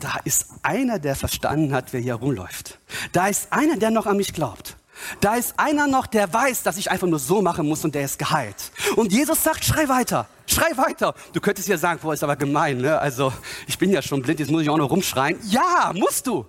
[0.00, 2.78] da ist einer, der verstanden hat, wer hier rumläuft.
[3.12, 4.76] Da ist einer, der noch an mich glaubt.
[5.20, 8.02] Da ist einer noch, der weiß, dass ich einfach nur so machen muss und der
[8.02, 8.72] ist geheilt.
[8.96, 11.14] Und Jesus sagt, schrei weiter, schrei weiter.
[11.32, 12.98] Du könntest ja sagen, boah, ist aber gemein, ne?
[12.98, 13.32] Also,
[13.66, 15.38] ich bin ja schon blind, jetzt muss ich auch noch rumschreien.
[15.44, 16.46] Ja, musst du.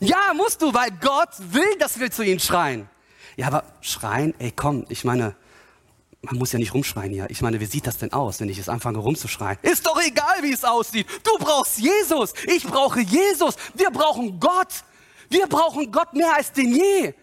[0.00, 2.88] Ja, musst du, weil Gott will, dass wir zu ihm schreien.
[3.36, 5.36] Ja, aber schreien, ey, komm, ich meine,
[6.26, 7.26] man muss ja nicht rumschreien hier.
[7.30, 9.58] Ich meine, wie sieht das denn aus, wenn ich jetzt anfange rumzuschreien?
[9.62, 11.06] Ist doch egal, wie es aussieht.
[11.24, 12.34] Du brauchst Jesus.
[12.46, 13.56] Ich brauche Jesus.
[13.74, 14.68] Wir brauchen Gott.
[15.28, 17.14] Wir brauchen Gott mehr als denn je.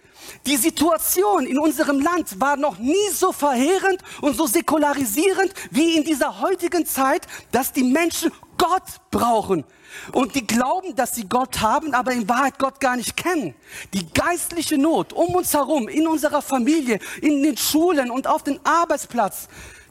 [0.45, 6.03] Die Situation in unserem Land war noch nie so verheerend und so säkularisierend wie in
[6.03, 9.63] dieser heutigen Zeit, dass die Menschen Gott brauchen.
[10.11, 13.53] Und die glauben, dass sie Gott haben, aber in Wahrheit Gott gar nicht kennen.
[13.93, 18.59] Die geistliche Not um uns herum, in unserer Familie, in den Schulen und auf dem
[18.63, 19.47] Arbeitsplatz.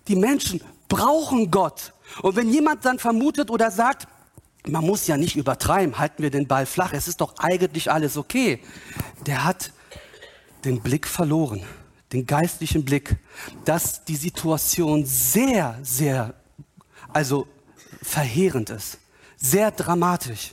[0.09, 1.93] Die Menschen brauchen Gott.
[2.21, 4.07] Und wenn jemand dann vermutet oder sagt,
[4.67, 8.17] man muss ja nicht übertreiben, halten wir den Ball flach, es ist doch eigentlich alles
[8.17, 8.61] okay,
[9.27, 9.73] der hat
[10.65, 11.63] den Blick verloren,
[12.13, 13.17] den geistlichen Blick,
[13.65, 16.35] dass die Situation sehr, sehr,
[17.13, 17.49] also
[18.03, 18.99] verheerend ist
[19.43, 20.53] sehr dramatisch,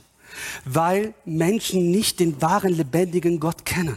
[0.64, 3.96] weil Menschen nicht den wahren lebendigen Gott kennen.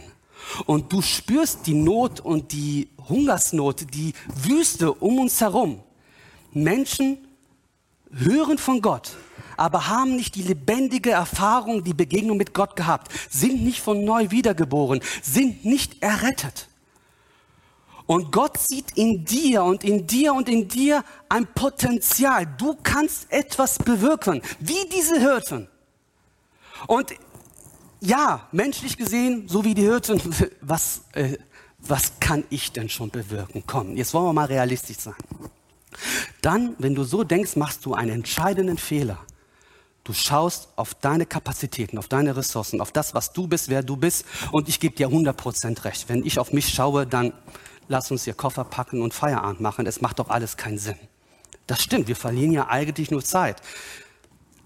[0.66, 5.80] Und du spürst die Not und die Hungersnot, die Wüste um uns herum.
[6.52, 7.18] Menschen
[8.12, 9.16] hören von Gott,
[9.56, 14.30] aber haben nicht die lebendige Erfahrung, die Begegnung mit Gott gehabt, sind nicht von neu
[14.30, 16.68] wiedergeboren, sind nicht errettet.
[18.06, 22.46] Und Gott sieht in dir und in dir und in dir ein Potenzial.
[22.58, 25.68] Du kannst etwas bewirken, wie diese Hirten.
[26.86, 27.12] Und
[28.00, 30.20] ja, menschlich gesehen, so wie die Hirten,
[30.60, 31.38] was, äh,
[31.78, 33.62] was kann ich denn schon bewirken?
[33.66, 35.14] Komm, jetzt wollen wir mal realistisch sein.
[36.42, 39.18] Dann, wenn du so denkst, machst du einen entscheidenden Fehler.
[40.02, 43.96] Du schaust auf deine Kapazitäten, auf deine Ressourcen, auf das, was du bist, wer du
[43.96, 44.26] bist.
[44.52, 46.10] Und ich gebe dir 100% recht.
[46.10, 47.32] Wenn ich auf mich schaue, dann
[47.88, 49.86] lass uns hier Koffer packen und Feierabend machen.
[49.86, 50.98] Es macht doch alles keinen Sinn.
[51.66, 53.62] Das stimmt, wir verlieren ja eigentlich nur Zeit.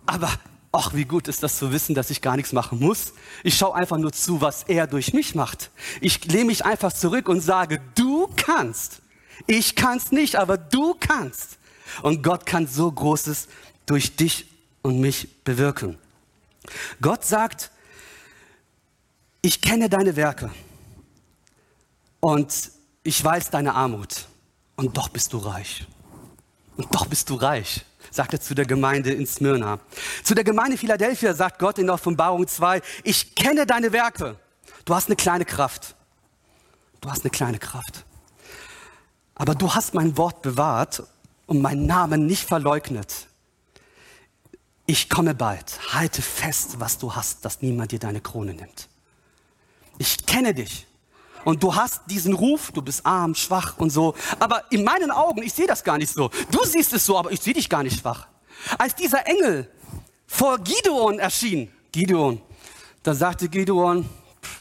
[0.06, 0.30] Aber,
[0.72, 3.12] ach, wie gut ist das zu wissen, dass ich gar nichts machen muss.
[3.44, 5.70] Ich schaue einfach nur zu, was er durch mich macht.
[6.00, 9.02] Ich lehne mich einfach zurück und sage, du kannst.
[9.46, 11.58] Ich kann's nicht, aber du kannst.
[12.02, 13.48] Und Gott kann so Großes
[13.86, 14.46] durch dich
[14.82, 15.96] und mich bewirken.
[17.00, 17.70] Gott sagt,
[19.42, 20.50] ich kenne deine Werke.
[22.20, 24.26] Und ich weiß deine Armut
[24.76, 25.86] und doch bist du reich.
[26.76, 29.80] Und doch bist du reich, sagt er zu der Gemeinde in Smyrna.
[30.22, 34.36] Zu der Gemeinde Philadelphia sagt Gott in Offenbarung 2, ich kenne deine Werke.
[34.84, 35.96] Du hast eine kleine Kraft.
[37.00, 38.04] Du hast eine kleine Kraft.
[39.34, 41.02] Aber du hast mein Wort bewahrt
[41.46, 43.26] und meinen Namen nicht verleugnet.
[44.86, 45.78] Ich komme bald.
[45.92, 48.88] Halte fest, was du hast, dass niemand dir deine Krone nimmt.
[49.98, 50.86] Ich kenne dich.
[51.44, 54.14] Und du hast diesen Ruf, du bist arm, schwach und so.
[54.38, 56.30] Aber in meinen Augen, ich sehe das gar nicht so.
[56.50, 58.26] Du siehst es so, aber ich sehe dich gar nicht schwach.
[58.76, 59.70] Als dieser Engel
[60.26, 62.40] vor Gideon erschien, Gideon,
[63.02, 64.08] da sagte Gideon,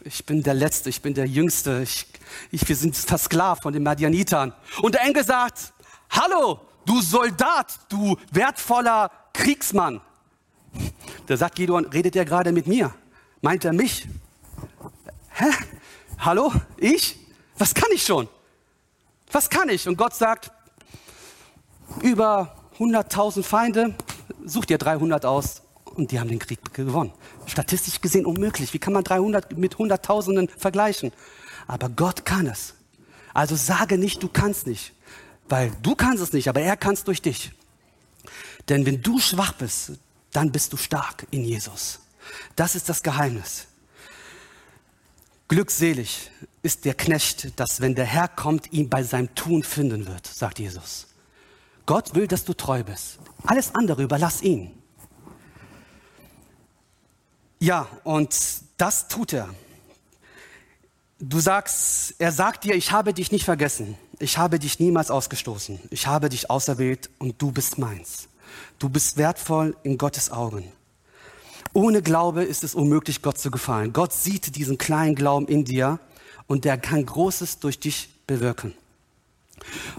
[0.04, 2.06] ich bin der Letzte, ich bin der Jüngste, ich,
[2.52, 4.54] ich, wir sind versklavt von den Madianitern.
[4.82, 5.74] Und der Engel sagt,
[6.10, 10.02] Hallo, du Soldat, du wertvoller Kriegsmann.
[11.26, 12.94] Da sagt Gideon, redet er gerade mit mir?
[13.42, 14.08] Meint er mich?
[15.30, 15.46] Hä?
[16.19, 16.51] Hallo?
[16.77, 17.15] Ich?
[17.58, 18.27] Was kann ich schon?
[19.32, 19.88] Was kann ich?
[19.88, 20.51] Und Gott sagt,
[22.01, 23.95] über 100.000 Feinde,
[24.43, 25.62] such dir 300 aus
[25.95, 27.13] und die haben den Krieg gewonnen.
[27.45, 28.73] Statistisch gesehen unmöglich.
[28.73, 31.12] Wie kann man 300 mit Hunderttausenden vergleichen?
[31.67, 32.73] Aber Gott kann es.
[33.34, 34.93] Also sage nicht, du kannst nicht,
[35.47, 37.51] weil du kannst es nicht, aber er kann es durch dich.
[38.69, 39.91] Denn wenn du schwach bist,
[40.34, 41.99] dann bist du stark in Jesus.
[42.56, 43.67] Das ist das Geheimnis.
[45.48, 46.30] Glückselig
[46.62, 50.60] ist der Knecht, dass wenn der Herr kommt, ihn bei seinem Tun finden wird, sagt
[50.60, 51.08] Jesus.
[51.86, 53.18] Gott will, dass du treu bist.
[53.46, 54.74] Alles andere überlass ihn.
[57.60, 58.36] Ja, und
[58.76, 59.50] das tut er.
[61.20, 63.98] Du sagst, er sagt dir, ich habe dich nicht vergessen.
[64.20, 65.80] Ich habe dich niemals ausgestoßen.
[65.90, 68.28] Ich habe dich auserwählt und du bist meins.
[68.80, 70.72] Du bist wertvoll in Gottes Augen.
[71.78, 73.94] Ohne Glaube ist es unmöglich, Gott zu gefallen.
[73.94, 76.00] Gott sieht diesen kleinen Glauben in dir
[76.48, 78.74] und der kann Großes durch dich bewirken.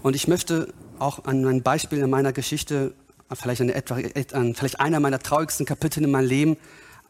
[0.02, 2.94] Und ich möchte auch an ein Beispiel in meiner Geschichte,
[3.32, 6.56] vielleicht, etwa, vielleicht einer meiner traurigsten Kapitel in meinem Leben,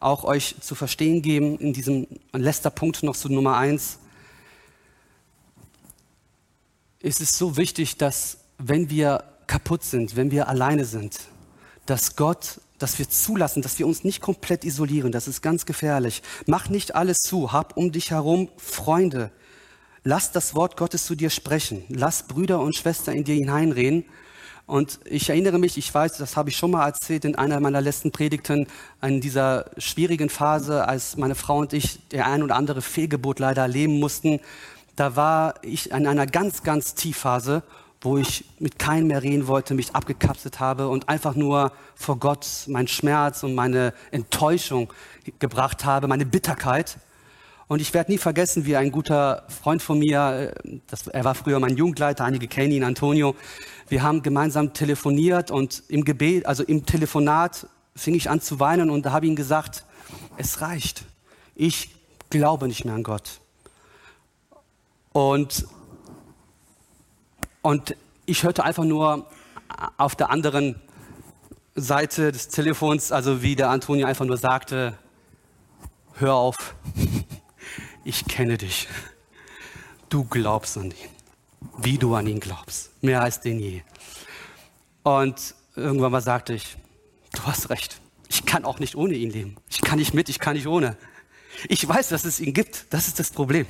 [0.00, 4.00] auch euch zu verstehen geben, in diesem letzter Punkt noch zu Nummer eins.
[7.00, 11.20] Es ist so wichtig, dass wenn wir kaputt sind, wenn wir alleine sind,
[11.86, 15.12] dass Gott dass wir zulassen, dass wir uns nicht komplett isolieren.
[15.12, 16.22] Das ist ganz gefährlich.
[16.46, 17.52] Mach nicht alles zu.
[17.52, 19.30] Hab um dich herum Freunde.
[20.04, 21.84] Lass das Wort Gottes zu dir sprechen.
[21.88, 24.04] Lass Brüder und Schwestern in dir hineinreden.
[24.66, 27.80] Und ich erinnere mich, ich weiß, das habe ich schon mal erzählt in einer meiner
[27.80, 28.66] letzten Predigten,
[29.00, 33.62] in dieser schwierigen Phase, als meine Frau und ich der ein oder andere Fehlgeburt leider
[33.62, 34.40] erleben mussten.
[34.94, 37.62] Da war ich in einer ganz, ganz Tiefphase
[38.00, 42.46] wo ich mit keinem mehr reden wollte, mich abgekapselt habe und einfach nur vor Gott
[42.68, 44.92] meinen Schmerz und meine Enttäuschung
[45.38, 46.98] gebracht habe, meine Bitterkeit.
[47.66, 51.34] Und ich werde nie vergessen, wie ein guter Freund von mir, äh, das, er war
[51.34, 53.34] früher mein Jugendleiter, einige kennen ihn, Antonio,
[53.88, 58.90] wir haben gemeinsam telefoniert und im Gebet, also im Telefonat fing ich an zu weinen
[58.90, 59.84] und da habe ich ihm gesagt,
[60.36, 61.04] es reicht.
[61.54, 61.90] Ich
[62.30, 63.40] glaube nicht mehr an Gott.
[65.12, 65.66] Und
[67.62, 69.26] und ich hörte einfach nur
[69.96, 70.80] auf der anderen
[71.74, 74.98] Seite des Telefons, also wie der Antonio einfach nur sagte,
[76.14, 76.74] hör auf,
[78.04, 78.88] ich kenne dich.
[80.08, 81.10] Du glaubst an ihn,
[81.78, 83.82] wie du an ihn glaubst, mehr als denn je.
[85.02, 86.76] Und irgendwann mal sagte ich,
[87.34, 89.56] du hast recht, ich kann auch nicht ohne ihn leben.
[89.68, 90.96] Ich kann nicht mit, ich kann nicht ohne.
[91.68, 93.66] Ich weiß, dass es ihn gibt, das ist das Problem.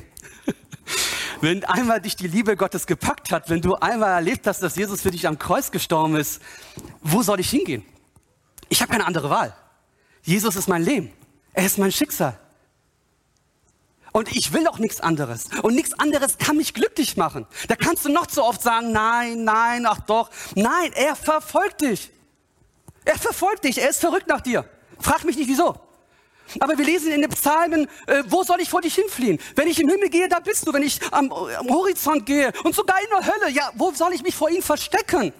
[1.40, 5.02] Wenn einmal dich die Liebe Gottes gepackt hat, wenn du einmal erlebt hast, dass Jesus
[5.02, 6.42] für dich am Kreuz gestorben ist,
[7.00, 7.84] wo soll ich hingehen?
[8.68, 9.54] Ich habe keine andere Wahl.
[10.22, 11.12] Jesus ist mein Leben.
[11.52, 12.38] Er ist mein Schicksal.
[14.12, 15.46] Und ich will auch nichts anderes.
[15.62, 17.46] Und nichts anderes kann mich glücklich machen.
[17.68, 20.30] Da kannst du noch so oft sagen, nein, nein, ach doch.
[20.56, 22.10] Nein, er verfolgt dich.
[23.04, 23.78] Er verfolgt dich.
[23.78, 24.68] Er ist verrückt nach dir.
[24.98, 25.76] Frag mich nicht wieso.
[26.60, 29.38] Aber wir lesen in den Psalmen, äh, wo soll ich vor dich hinfliehen?
[29.56, 30.72] Wenn ich im Himmel gehe, da bist du.
[30.72, 34.22] Wenn ich am, am Horizont gehe und sogar in der Hölle, ja, wo soll ich
[34.22, 35.32] mich vor ihm verstecken?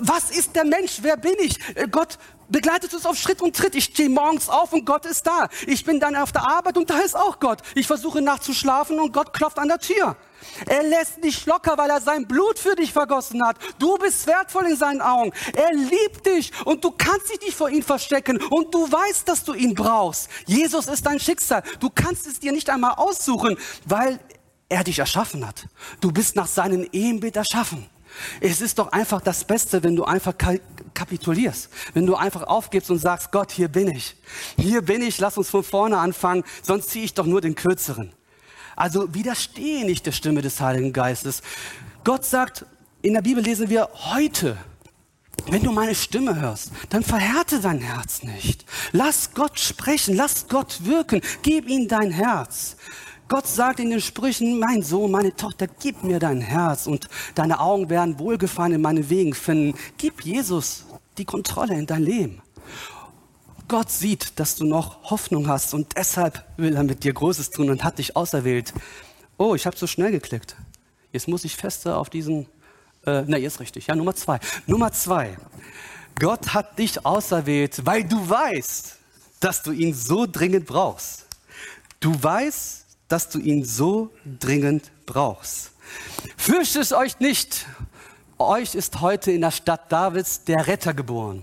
[0.00, 0.98] Was ist der Mensch?
[1.02, 1.58] Wer bin ich?
[1.76, 3.74] Äh, Gott begleitet uns auf Schritt und Tritt.
[3.74, 5.48] Ich stehe morgens auf und Gott ist da.
[5.66, 7.60] Ich bin dann auf der Arbeit und da ist auch Gott.
[7.74, 10.16] Ich versuche nachzuschlafen und Gott klopft an der Tür.
[10.66, 13.56] Er lässt nicht locker, weil er sein Blut für dich vergossen hat.
[13.78, 15.32] Du bist wertvoll in seinen Augen.
[15.54, 19.44] Er liebt dich und du kannst dich nicht vor ihm verstecken und du weißt, dass
[19.44, 20.28] du ihn brauchst.
[20.46, 21.62] Jesus ist dein Schicksal.
[21.80, 24.18] Du kannst es dir nicht einmal aussuchen, weil
[24.68, 25.66] er dich erschaffen hat.
[26.00, 27.88] Du bist nach seinem Ebenbild erschaffen.
[28.40, 30.34] Es ist doch einfach das Beste, wenn du einfach
[30.94, 34.16] kapitulierst, wenn du einfach aufgibst und sagst, Gott, hier bin ich.
[34.58, 38.12] Hier bin ich, lass uns von vorne anfangen, sonst ziehe ich doch nur den Kürzeren.
[38.76, 41.42] Also widerstehe nicht der Stimme des Heiligen Geistes.
[42.04, 42.64] Gott sagt,
[43.02, 44.56] in der Bibel lesen wir heute,
[45.46, 48.64] wenn du meine Stimme hörst, dann verhärte dein Herz nicht.
[48.92, 52.76] Lass Gott sprechen, lass Gott wirken, gib ihm dein Herz.
[53.28, 57.60] Gott sagt in den Sprüchen, mein Sohn, meine Tochter, gib mir dein Herz und deine
[57.60, 59.78] Augen werden Wohlgefallen in meinen Wegen finden.
[59.98, 60.86] Gib Jesus
[61.18, 62.40] die Kontrolle in dein Leben.
[63.68, 67.68] Gott sieht, dass du noch Hoffnung hast und deshalb will er mit dir Großes tun
[67.68, 68.72] und hat dich auserwählt.
[69.36, 70.56] Oh, ich habe so schnell geklickt.
[71.12, 72.46] Jetzt muss ich fester auf diesen.
[73.04, 73.88] Äh, na, jetzt richtig.
[73.88, 74.40] Ja, Nummer zwei.
[74.66, 75.36] Nummer zwei.
[76.18, 78.96] Gott hat dich auserwählt, weil du weißt,
[79.40, 81.26] dass du ihn so dringend brauchst.
[82.00, 85.72] Du weißt, dass du ihn so dringend brauchst.
[86.36, 87.66] Fürchtet euch nicht,
[88.38, 91.42] euch ist heute in der Stadt Davids der Retter geboren.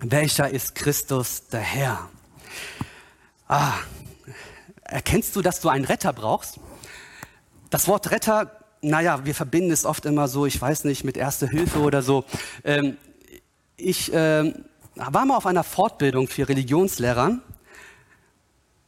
[0.00, 2.08] Welcher ist Christus, der Herr?
[3.48, 3.74] Ah,
[4.84, 6.60] erkennst du, dass du einen Retter brauchst?
[7.70, 8.50] Das Wort Retter,
[8.82, 12.24] naja, wir verbinden es oft immer so, ich weiß nicht, mit Erste Hilfe oder so.
[12.64, 12.96] Ähm,
[13.76, 17.42] ich ähm, war mal auf einer Fortbildung für Religionslehrern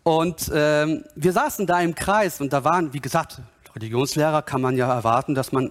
[0.02, 3.40] und ähm, wir saßen da im Kreis und da waren, wie gesagt,
[3.74, 5.70] Religionslehrer kann man ja erwarten, dass man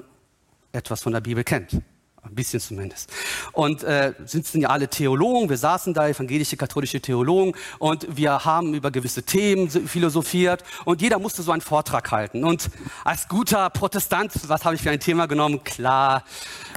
[0.71, 1.81] etwas von der Bibel kennt.
[2.23, 3.11] Ein bisschen zumindest.
[3.51, 8.75] Und äh, sitzen ja alle Theologen, wir saßen da, evangelische, katholische Theologen, und wir haben
[8.75, 12.43] über gewisse Themen philosophiert und jeder musste so einen Vortrag halten.
[12.43, 12.69] Und
[13.03, 15.63] als guter Protestant, was habe ich für ein Thema genommen?
[15.63, 16.23] Klar,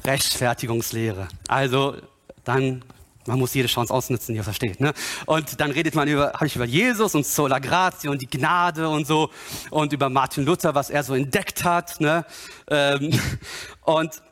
[0.07, 1.29] Rechtfertigungslehre.
[1.47, 1.97] Also
[2.45, 2.83] dann
[3.27, 4.81] man muss jede Chance ausnutzen, ihr versteht.
[4.81, 4.93] Ne?
[5.27, 8.89] Und dann redet man über, habe ich über Jesus und Sola Gratia und die Gnade
[8.89, 9.31] und so
[9.71, 12.01] und über Martin Luther, was er so entdeckt hat.
[12.01, 12.25] Ne?
[12.69, 13.19] Ähm,
[13.83, 14.23] und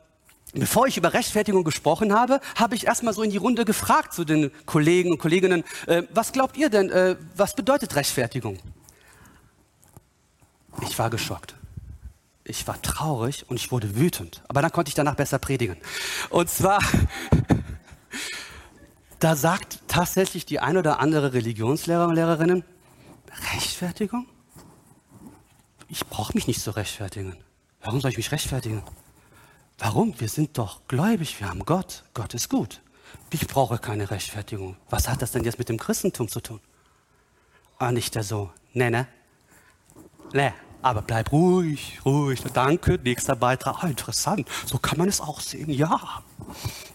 [0.52, 4.24] bevor ich über Rechtfertigung gesprochen habe, habe ich erstmal so in die Runde gefragt zu
[4.24, 8.58] den Kollegen und Kolleginnen, äh, was glaubt ihr denn, äh, was bedeutet Rechtfertigung?
[10.82, 11.54] Ich war geschockt.
[12.44, 14.42] Ich war traurig und ich wurde wütend.
[14.48, 15.76] Aber dann konnte ich danach besser predigen.
[16.28, 16.80] Und zwar
[19.22, 22.64] da sagt tatsächlich die ein oder andere Religionslehrer und Lehrerinnen,
[23.52, 24.26] Rechtfertigung?
[25.88, 27.36] Ich brauche mich nicht zu rechtfertigen.
[27.82, 28.82] Warum soll ich mich rechtfertigen?
[29.78, 30.18] Warum?
[30.18, 32.02] Wir sind doch gläubig, wir haben Gott.
[32.14, 32.80] Gott ist gut.
[33.30, 34.76] Ich brauche keine Rechtfertigung.
[34.90, 36.60] Was hat das denn jetzt mit dem Christentum zu tun?
[37.78, 38.50] Ah, nicht der so.
[38.72, 39.06] Nee, ne?
[40.32, 42.42] Nee, aber bleib ruhig, ruhig.
[42.52, 43.82] Danke, nächster Beitrag.
[43.82, 44.48] Ah, interessant.
[44.66, 45.70] So kann man es auch sehen.
[45.70, 46.22] Ja.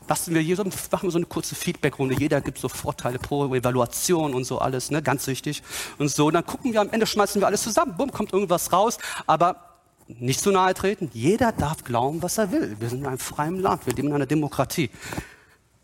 [0.07, 2.15] Lassen wir hier so, machen wir so eine kurze Feedbackrunde.
[2.19, 5.01] Jeder gibt so Vorteile pro Evaluation und so alles, ne?
[5.01, 5.63] ganz wichtig.
[5.97, 7.95] Und so, und dann gucken wir am Ende, schmeißen wir alles zusammen.
[7.97, 8.97] Bumm, kommt irgendwas raus.
[9.25, 9.67] Aber
[10.07, 11.09] nicht zu nahe treten.
[11.13, 12.75] Jeder darf glauben, was er will.
[12.79, 13.85] Wir sind in einem freien Land.
[13.85, 14.89] Wir leben in einer Demokratie.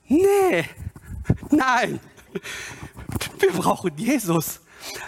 [0.07, 0.65] Nee,
[1.49, 1.99] nein.
[3.39, 4.61] Wir brauchen Jesus.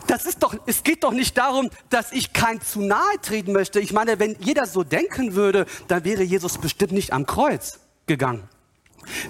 [0.07, 3.79] Das ist doch, es geht doch nicht darum, dass ich kein zu nahe treten möchte.
[3.79, 8.47] Ich meine, wenn jeder so denken würde, dann wäre Jesus bestimmt nicht am Kreuz gegangen.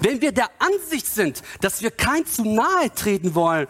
[0.02, 3.68] Wenn wir der Ansicht sind, dass wir kein zu nahe treten wollen,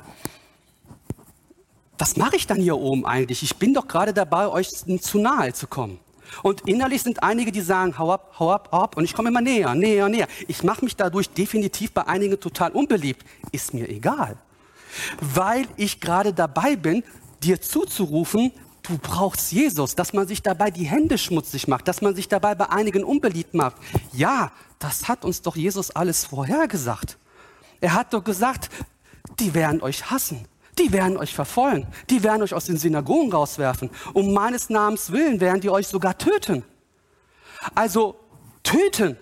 [1.97, 3.41] was mache ich dann hier oben eigentlich?
[3.41, 5.99] Ich bin doch gerade dabei, euch zu nahe zu kommen.
[6.43, 8.97] Und innerlich sind einige, die sagen, hau ab, hau ab, hau ab.
[8.97, 10.27] Und ich komme immer näher, näher, näher.
[10.47, 13.25] Ich mache mich dadurch definitiv bei einigen total unbeliebt.
[13.51, 14.37] Ist mir egal.
[15.19, 17.03] Weil ich gerade dabei bin,
[17.43, 18.51] dir zuzurufen,
[18.83, 22.55] du brauchst Jesus, dass man sich dabei die Hände schmutzig macht, dass man sich dabei
[22.55, 23.77] bei einigen unbeliebt macht.
[24.13, 27.17] Ja, das hat uns doch Jesus alles vorhergesagt.
[27.81, 28.69] Er hat doch gesagt,
[29.39, 33.89] die werden euch hassen, die werden euch verfolgen, die werden euch aus den Synagogen rauswerfen.
[34.13, 36.63] Um meines Namens willen werden die euch sogar töten.
[37.73, 38.19] Also
[38.63, 39.17] töten,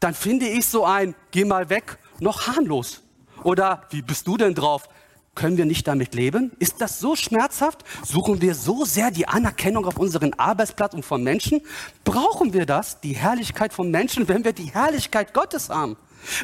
[0.00, 3.02] dann finde ich so ein, geh mal weg, noch harmlos.
[3.46, 4.88] Oder wie bist du denn drauf?
[5.36, 6.50] Können wir nicht damit leben?
[6.58, 7.84] Ist das so schmerzhaft?
[8.04, 11.60] Suchen wir so sehr die Anerkennung auf unseren Arbeitsplatz und von Menschen?
[12.02, 15.96] Brauchen wir das, die Herrlichkeit von Menschen, wenn wir die Herrlichkeit Gottes haben?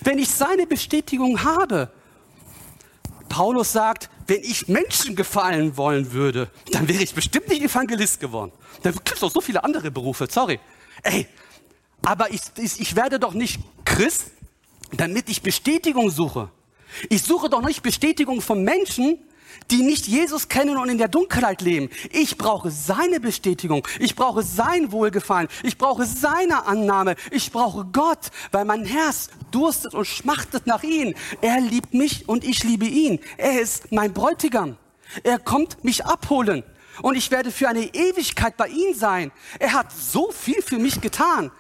[0.05, 1.91] Wenn ich seine Bestätigung habe?
[3.29, 8.53] Paulus sagt, wenn ich Menschen gefallen wollen würde, dann wäre ich bestimmt nicht Evangelist geworden.
[8.85, 10.61] Da gibt es doch so viele andere Berufe, sorry.
[11.03, 11.27] Ey,
[12.05, 14.31] aber ich, ich, ich werde doch nicht Christ,
[14.93, 16.49] damit ich Bestätigung suche.
[17.09, 19.19] Ich suche doch nicht Bestätigung von Menschen,
[19.71, 21.91] die nicht Jesus kennen und in der Dunkelheit leben.
[22.11, 23.87] Ich brauche seine Bestätigung.
[23.99, 25.49] Ich brauche sein Wohlgefallen.
[25.63, 27.17] Ich brauche seine Annahme.
[27.31, 31.15] Ich brauche Gott, weil mein Herz durstet und schmachtet nach ihm.
[31.41, 33.21] Er liebt mich und ich liebe ihn.
[33.37, 34.77] Er ist mein Bräutigam.
[35.23, 36.63] Er kommt mich abholen
[37.03, 39.31] und ich werde für eine Ewigkeit bei ihm sein.
[39.59, 41.51] Er hat so viel für mich getan.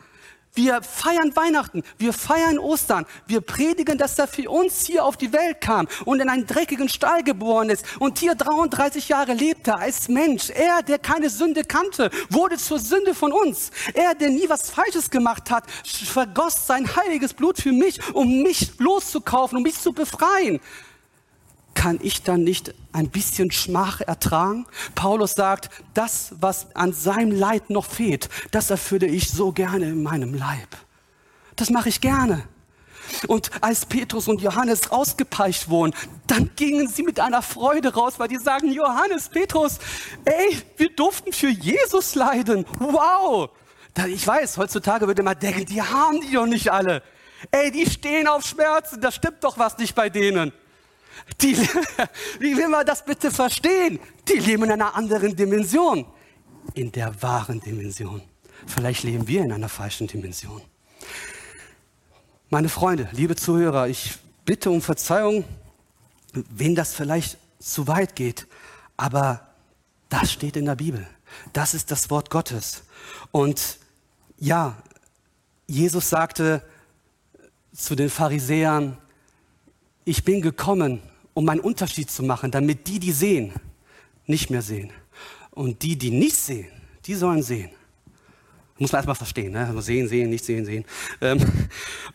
[0.54, 5.32] Wir feiern Weihnachten, wir feiern Ostern, wir predigen, dass er für uns hier auf die
[5.32, 10.08] Welt kam und in einen dreckigen Stall geboren ist und hier 33 Jahre lebte als
[10.08, 10.50] Mensch.
[10.50, 13.70] Er, der keine Sünde kannte, wurde zur Sünde von uns.
[13.94, 18.78] Er, der nie was Falsches gemacht hat, vergoss sein heiliges Blut für mich, um mich
[18.78, 20.60] loszukaufen, um mich zu befreien
[21.74, 24.66] kann ich dann nicht ein bisschen Schmach ertragen?
[24.94, 30.02] Paulus sagt, das, was an seinem Leid noch fehlt, das erfülle ich so gerne in
[30.02, 30.68] meinem Leib.
[31.56, 32.44] Das mache ich gerne.
[33.26, 35.94] Und als Petrus und Johannes rausgepeitscht wurden,
[36.26, 39.78] dann gingen sie mit einer Freude raus, weil die sagen, Johannes, Petrus,
[40.24, 42.64] ey, wir durften für Jesus leiden.
[42.78, 43.50] Wow!
[44.08, 47.02] Ich weiß, heutzutage würde man denken, die haben die doch nicht alle.
[47.50, 50.52] Ey, die stehen auf Schmerzen, da stimmt doch was nicht bei denen.
[51.40, 51.56] Die,
[52.38, 53.98] wie will man das bitte verstehen?
[54.28, 56.06] Die leben in einer anderen Dimension.
[56.74, 58.22] In der wahren Dimension.
[58.66, 60.62] Vielleicht leben wir in einer falschen Dimension.
[62.50, 65.44] Meine Freunde, liebe Zuhörer, ich bitte um Verzeihung,
[66.32, 68.46] wen das vielleicht zu weit geht,
[68.96, 69.48] aber
[70.08, 71.06] das steht in der Bibel.
[71.52, 72.82] Das ist das Wort Gottes.
[73.30, 73.78] Und
[74.38, 74.76] ja,
[75.66, 76.62] Jesus sagte
[77.74, 78.98] zu den Pharisäern,
[80.04, 81.00] ich bin gekommen,
[81.34, 83.52] um einen Unterschied zu machen, damit die, die sehen,
[84.26, 84.92] nicht mehr sehen.
[85.50, 86.68] Und die, die nicht sehen,
[87.06, 87.70] die sollen sehen.
[88.78, 89.66] Muss man erstmal verstehen, ne?
[89.66, 90.84] Also sehen, sehen, nicht sehen, sehen.
[91.20, 91.38] Ähm,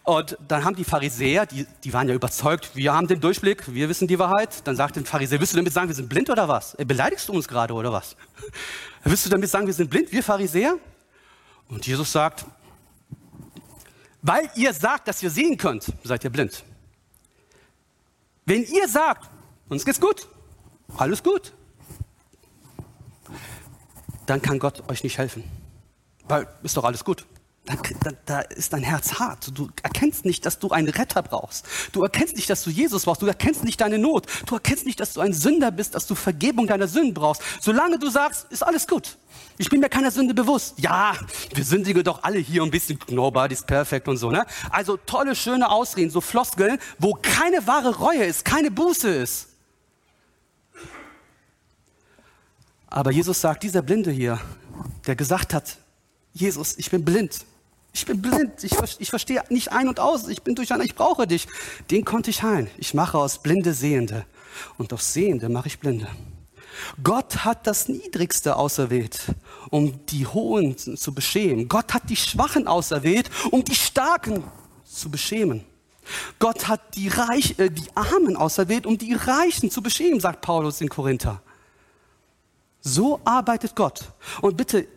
[0.04, 3.88] und dann haben die Pharisäer, die, die waren ja überzeugt, wir haben den Durchblick, wir
[3.88, 4.68] wissen die Wahrheit.
[4.68, 6.76] Dann sagt der Pharisäer, willst du damit sagen, wir sind blind oder was?
[6.76, 8.18] Beleidigst du uns gerade oder was?
[9.04, 10.78] Willst du damit sagen, wir sind blind, wir Pharisäer?
[11.70, 12.46] Und Jesus sagt,
[14.22, 16.64] weil ihr sagt, dass ihr sehen könnt, seid ihr blind.
[18.48, 19.30] Wenn ihr sagt,
[19.68, 20.26] uns geht's gut,
[20.96, 21.52] alles gut,
[24.26, 25.44] dann kann Gott euch nicht helfen.
[26.30, 27.26] Weil ist doch alles gut.
[27.68, 29.52] Da, da, da, ist dein Herz hart.
[29.54, 31.66] Du erkennst nicht, dass du einen Retter brauchst.
[31.92, 33.22] Du erkennst nicht, dass du Jesus brauchst.
[33.22, 34.26] Du erkennst nicht deine Not.
[34.46, 37.42] Du erkennst nicht, dass du ein Sünder bist, dass du Vergebung deiner Sünden brauchst.
[37.60, 39.18] Solange du sagst, ist alles gut.
[39.58, 40.76] Ich bin mir keiner Sünde bewusst.
[40.80, 41.18] Ja,
[41.54, 43.00] wir sündigen doch alle hier ein bisschen.
[43.10, 44.46] Nobody's perfect und so, ne?
[44.70, 49.50] Also tolle, schöne Ausreden, so Floskeln, wo keine wahre Reue ist, keine Buße ist.
[52.88, 54.40] Aber Jesus sagt, dieser Blinde hier,
[55.06, 55.78] der gesagt hat,
[56.34, 57.46] Jesus, ich bin blind.
[57.98, 58.64] Ich bin blind.
[58.64, 60.28] Ich, ich verstehe nicht ein und aus.
[60.28, 60.86] Ich bin durcheinander.
[60.86, 61.48] Ich brauche dich.
[61.90, 62.70] Den konnte ich heilen.
[62.78, 64.24] Ich mache aus Blinde Sehende.
[64.78, 66.08] Und aus Sehende mache ich Blinde.
[67.04, 69.34] Gott hat das Niedrigste auserwählt,
[69.72, 71.68] um die Hohen zu beschämen.
[71.68, 74.44] Gott hat die Schwachen auserwählt, um die Starken
[74.84, 75.66] zu beschämen.
[76.38, 80.82] Gott hat die, Reich, äh, die Armen auserwählt, um die Reichen zu beschämen, sagt Paulus
[80.82, 81.42] in Korinther.
[82.80, 84.02] So arbeitet Gott.
[84.42, 84.88] Und bitte,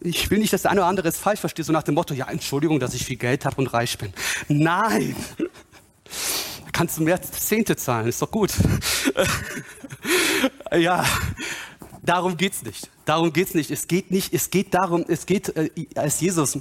[0.00, 2.14] ich will nicht, dass der eine oder andere es falsch versteht, so nach dem Motto,
[2.14, 4.12] ja, Entschuldigung, dass ich viel Geld habe und reich bin.
[4.48, 5.16] Nein!
[6.72, 8.52] Kannst du mehr Zehnte zahlen, ist doch gut.
[10.72, 11.04] ja,
[12.02, 12.88] darum geht's nicht.
[13.04, 13.70] Darum geht's nicht.
[13.70, 16.58] Es geht nicht, es geht darum, es geht, äh, als Jesus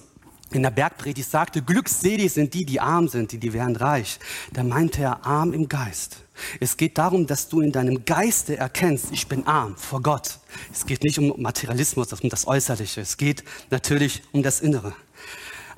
[0.51, 4.19] in der Bergpredigt sagte, glückselig sind die, die arm sind, die, die werden reich.
[4.53, 6.23] Da meinte er arm im Geist.
[6.59, 10.39] Es geht darum, dass du in deinem Geiste erkennst, ich bin arm vor Gott.
[10.71, 13.01] Es geht nicht um Materialismus, um das Äußerliche.
[13.01, 14.93] Es geht natürlich um das Innere.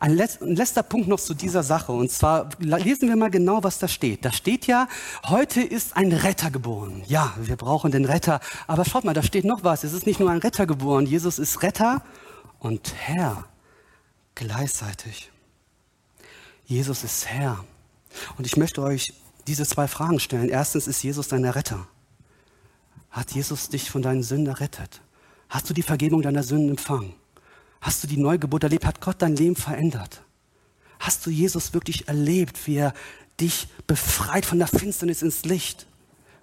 [0.02, 1.92] Ein, letzter Punkt noch zu dieser Sache.
[1.92, 4.24] Und zwar lesen wir mal genau, was da steht.
[4.24, 4.88] Da steht ja,
[5.26, 7.04] heute ist ein Retter geboren.
[7.08, 8.40] Ja, wir brauchen den Retter.
[8.66, 9.84] Aber schaut mal, da steht noch was.
[9.84, 11.06] Es ist nicht nur ein Retter geboren.
[11.06, 12.02] Jesus ist Retter
[12.60, 13.44] und Herr
[14.36, 15.32] gleichzeitig.
[16.66, 17.66] Jesus ist Herr.
[18.38, 19.14] Und ich möchte euch
[19.50, 20.48] diese zwei Fragen stellen.
[20.48, 21.88] Erstens, ist Jesus dein Retter?
[23.10, 25.02] Hat Jesus dich von deinen Sünden errettet?
[25.50, 27.14] Hast du die Vergebung deiner Sünden empfangen?
[27.82, 28.86] Hast du die Neugeburt erlebt?
[28.86, 30.22] Hat Gott dein Leben verändert?
[31.00, 32.94] Hast du Jesus wirklich erlebt, wie er
[33.40, 35.88] dich befreit von der Finsternis ins Licht?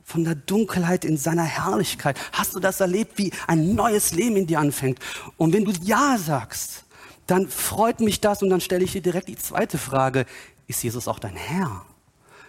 [0.02, 2.18] Von der Dunkelheit in seiner Herrlichkeit?
[2.32, 4.98] Hast du das erlebt, wie ein neues Leben in dir anfängt?
[5.36, 6.84] Und wenn du Ja sagst,
[7.28, 10.26] dann freut mich das und dann stelle ich dir direkt die zweite Frage.
[10.66, 11.84] Ist Jesus auch dein Herr?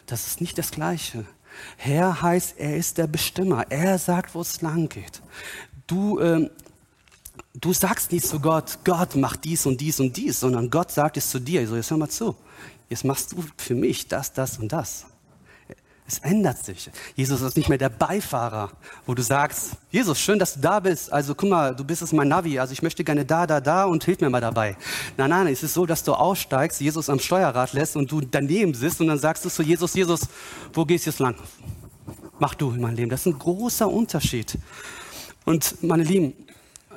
[0.08, 1.26] Das ist nicht das Gleiche.
[1.76, 3.66] Herr heißt, er ist der Bestimmer.
[3.70, 5.22] Er sagt, wo es lang geht.
[5.86, 6.50] Du, ähm,
[7.54, 11.18] du sagst nicht zu Gott, Gott macht dies und dies und dies, sondern Gott sagt
[11.18, 11.68] es zu dir.
[11.68, 12.36] So, jetzt hör mal zu.
[12.90, 15.06] Jetzt machst du für mich das, das und das.
[16.10, 16.90] Es ändert sich.
[17.18, 18.72] Jesus ist nicht mehr der Beifahrer,
[19.06, 21.12] wo du sagst, Jesus, schön, dass du da bist.
[21.12, 22.58] Also guck mal, du bist es mein Navi.
[22.60, 24.78] Also ich möchte gerne da, da, da und hilf mir mal dabei.
[25.18, 28.74] Nein, nein, es ist so, dass du aussteigst, Jesus am Steuerrad lässt und du daneben
[28.74, 30.22] sitzt und dann sagst du zu Jesus, Jesus,
[30.72, 31.36] wo gehst du jetzt lang?
[32.40, 33.10] Mach du in mein Leben.
[33.10, 34.58] Das ist ein großer Unterschied.
[35.44, 36.34] Und meine Lieben,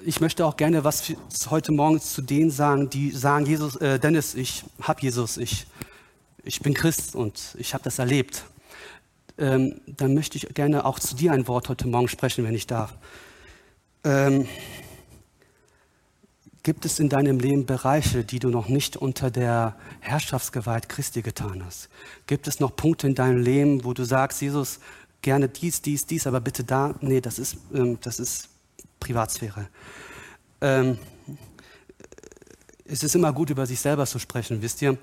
[0.05, 1.13] ich möchte auch gerne was
[1.51, 5.67] heute Morgen zu denen sagen, die sagen, Jesus, äh, Dennis, ich hab Jesus, ich,
[6.45, 8.45] ich bin Christ und ich habe das erlebt
[9.41, 12.67] ähm, dann möchte ich gerne auch zu dir ein Wort heute Morgen sprechen, wenn ich
[12.67, 12.95] darf.
[14.05, 14.47] Ähm,
[16.63, 21.65] gibt es in deinem Leben Bereiche, die du noch nicht unter der Herrschaftsgewalt Christi getan
[21.65, 21.89] hast?
[22.27, 24.79] Gibt es noch Punkte in deinem Leben, wo du sagst, Jesus,
[25.23, 26.95] gerne dies, dies, dies, aber bitte da?
[27.01, 28.49] Nee, das ist, ähm, das ist
[29.01, 29.69] Privatsphäre.
[30.61, 30.99] Ähm,
[32.85, 34.99] es ist immer gut, über sich selber zu sprechen, wisst ihr?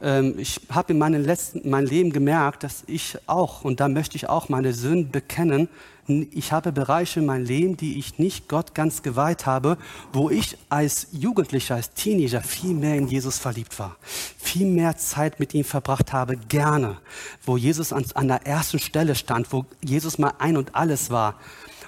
[0.00, 4.16] Ähm, ich habe in meinem letzten, meinem Leben gemerkt, dass ich auch, und da möchte
[4.16, 5.68] ich auch meine Sünden bekennen,
[6.08, 9.76] ich habe Bereiche in meinem Leben, die ich nicht Gott ganz geweiht habe,
[10.10, 13.96] wo ich als Jugendlicher, als Teenager viel mehr in Jesus verliebt war,
[14.38, 16.96] viel mehr Zeit mit ihm verbracht habe, gerne,
[17.44, 21.34] wo Jesus an, an der ersten Stelle stand, wo Jesus mal ein und alles war.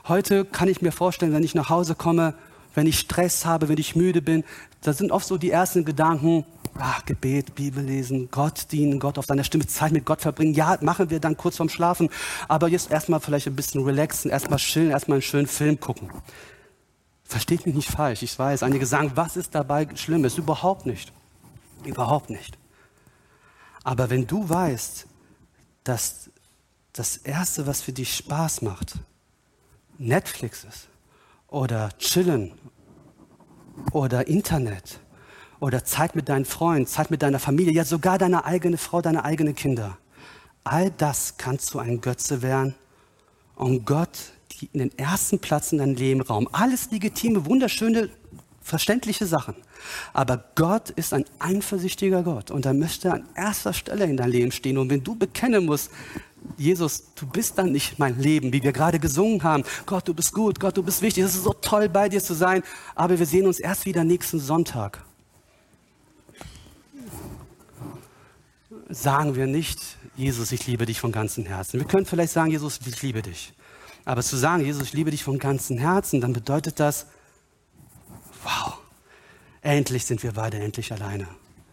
[0.07, 2.35] Heute kann ich mir vorstellen, wenn ich nach Hause komme,
[2.75, 4.45] wenn ich Stress habe, wenn ich müde bin,
[4.83, 6.45] da sind oft so die ersten Gedanken,
[6.81, 10.55] ach, Gebet, Bibel lesen, Gott dienen, Gott auf seiner Stimme Zeit mit Gott verbringen.
[10.55, 12.11] Ja, machen wir dann kurz vorm Schlafen.
[12.49, 16.11] Aber jetzt erstmal vielleicht ein bisschen relaxen, erstmal chillen, erstmal einen schönen Film gucken.
[17.25, 18.23] Versteht mich nicht falsch.
[18.23, 20.37] Ich weiß, einige sagen, was ist dabei Schlimmes?
[20.37, 21.13] Überhaupt nicht.
[21.85, 22.59] Überhaupt nicht.
[23.85, 25.07] Aber wenn du weißt,
[25.85, 26.31] dass
[26.93, 28.95] das Erste, was für dich Spaß macht,
[29.99, 30.89] Netflix ist
[31.49, 32.53] oder Chillen
[33.93, 35.01] oder Internet
[35.61, 39.25] oder Zeit mit deinen Freunden, Zeit mit deiner Familie, ja sogar deine eigene Frau, deine
[39.25, 39.99] eigenen Kinder.
[40.65, 42.75] All das kannst zu einem Götze werden
[43.55, 44.33] und Gott
[44.73, 46.49] in den ersten Platz in deinem Lebenraum.
[46.53, 48.11] Alles legitime, wunderschöne,
[48.63, 49.55] verständliche Sachen.
[50.13, 54.53] Aber Gott ist ein eifersüchtiger Gott und er möchte an erster Stelle in deinem Leben
[54.53, 54.77] stehen.
[54.77, 55.91] Und wenn du bekennen musst,
[56.57, 59.65] Jesus, du bist dann nicht mein Leben, wie wir gerade gesungen haben.
[59.87, 61.25] Gott, du bist gut, Gott, du bist wichtig.
[61.25, 62.63] Es ist so toll, bei dir zu sein.
[62.95, 65.05] Aber wir sehen uns erst wieder nächsten Sonntag.
[68.91, 69.79] Sagen wir nicht,
[70.17, 71.79] Jesus, ich liebe dich von ganzem Herzen.
[71.79, 73.53] Wir können vielleicht sagen, Jesus, ich liebe dich.
[74.05, 77.07] Aber zu sagen, Jesus, ich liebe dich von ganzem Herzen, dann bedeutet das,
[78.43, 78.79] wow,
[79.63, 81.29] endlich sind wir beide endlich alleine.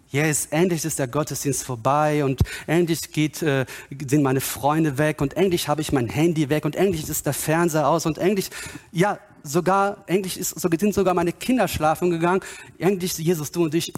[0.10, 3.66] Yes, endlich ist der Gottesdienst vorbei und endlich geht, äh,
[4.08, 7.34] sind meine Freunde weg und endlich habe ich mein Handy weg und endlich ist der
[7.34, 8.52] Fernseher aus und endlich,
[8.92, 12.42] ja, sogar, endlich ist, sind sogar meine Kinder schlafen gegangen.
[12.78, 13.92] Endlich, Jesus, du und ich,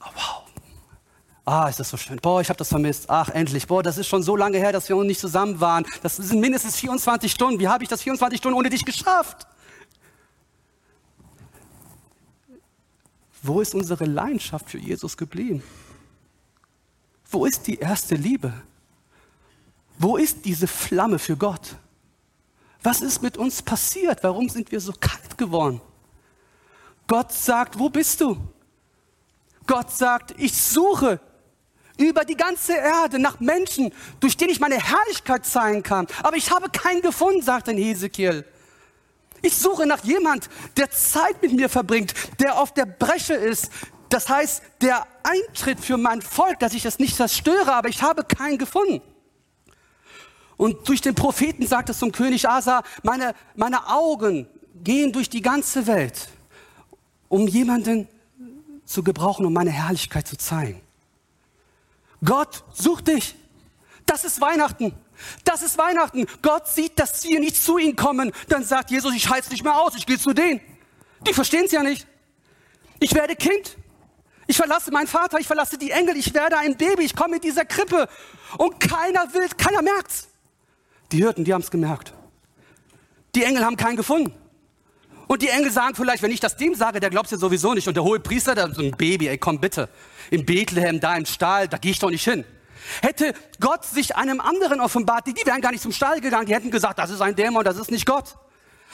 [0.00, 0.43] oh, wow.
[1.46, 2.18] Ah, ist das so schön.
[2.22, 3.04] Boah, ich habe das vermisst.
[3.08, 3.66] Ach, endlich.
[3.66, 5.84] Boah, das ist schon so lange her, dass wir nicht zusammen waren.
[6.02, 7.60] Das sind mindestens 24 Stunden.
[7.60, 9.46] Wie habe ich das 24 Stunden ohne dich geschafft?
[13.42, 15.62] Wo ist unsere Leidenschaft für Jesus geblieben?
[17.30, 18.54] Wo ist die erste Liebe?
[19.98, 21.76] Wo ist diese Flamme für Gott?
[22.82, 24.22] Was ist mit uns passiert?
[24.22, 25.82] Warum sind wir so kalt geworden?
[27.06, 28.38] Gott sagt, wo bist du?
[29.66, 31.20] Gott sagt, ich suche
[31.96, 36.06] über die ganze Erde nach Menschen, durch die ich meine Herrlichkeit zeigen kann.
[36.22, 38.44] Aber ich habe keinen gefunden, sagt ein Hesekiel.
[39.42, 43.70] Ich suche nach jemand, der Zeit mit mir verbringt, der auf der Bresche ist.
[44.08, 48.24] Das heißt, der Eintritt für mein Volk, dass ich das nicht zerstöre, aber ich habe
[48.24, 49.02] keinen gefunden.
[50.56, 54.46] Und durch den Propheten sagt es zum König Asa, meine, meine Augen
[54.82, 56.28] gehen durch die ganze Welt,
[57.28, 58.08] um jemanden
[58.84, 60.83] zu gebrauchen, um meine Herrlichkeit zu zeigen.
[62.24, 63.34] Gott sucht dich.
[64.06, 64.94] Das ist Weihnachten.
[65.44, 66.26] Das ist Weihnachten.
[66.42, 68.32] Gott sieht, dass wir nicht zu ihm kommen.
[68.48, 70.60] Dann sagt Jesus, ich halte es nicht mehr aus, ich gehe zu denen.
[71.26, 72.06] Die verstehen es ja nicht.
[73.00, 73.76] Ich werde Kind.
[74.46, 77.40] Ich verlasse meinen Vater, ich verlasse die Engel, ich werde ein Baby, ich komme in
[77.40, 78.08] dieser Krippe.
[78.58, 80.28] Und keiner will, keiner merkt's.
[81.12, 82.12] Die Hirten, die haben es gemerkt.
[83.34, 84.34] Die Engel haben keinen gefunden.
[85.26, 87.88] Und die Engel sagen vielleicht, wenn ich das dem sage, der glaubt ja sowieso nicht.
[87.88, 89.88] Und der hohe Priester, der so ein Baby, ey, komm bitte.
[90.30, 92.44] In Bethlehem, da im Stall, da gehe ich doch nicht hin.
[93.00, 96.54] Hätte Gott sich einem anderen offenbart, die, die wären gar nicht zum Stall gegangen, die
[96.54, 98.36] hätten gesagt, das ist ein Dämon, das ist nicht Gott.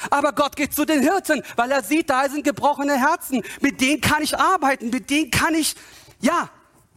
[0.09, 3.43] Aber Gott geht zu den Hirten, weil er sieht, da sind gebrochene Herzen.
[3.61, 5.75] Mit denen kann ich arbeiten, mit denen kann ich,
[6.21, 6.49] ja,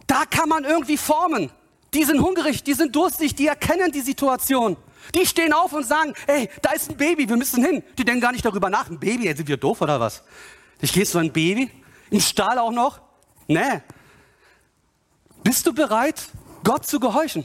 [0.07, 1.51] da kann man irgendwie formen.
[1.93, 4.77] Die sind hungrig, die sind durstig, die erkennen die Situation.
[5.15, 7.83] Die stehen auf und sagen, hey, da ist ein Baby, wir müssen hin.
[7.97, 8.89] Die denken gar nicht darüber nach.
[8.89, 10.23] Ein Baby, sind wir doof oder was?
[10.81, 11.69] Ich gehe zu einem Baby,
[12.09, 13.01] im Stall auch noch?
[13.47, 13.81] Nee.
[15.43, 16.27] Bist du bereit,
[16.63, 17.43] Gott zu gehorchen.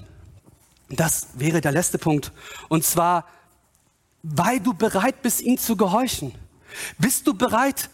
[0.89, 2.33] Das wäre der letzte Punkt.
[2.69, 3.27] Und zwar,
[4.23, 6.35] weil du bereit bist, ihm zu gehorchen.
[6.99, 7.91] Bist du bereit,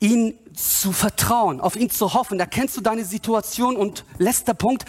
[0.00, 2.40] ihn zu vertrauen, auf ihn zu hoffen?
[2.40, 3.76] Erkennst du deine Situation?
[3.76, 4.84] Und letzter Punkt,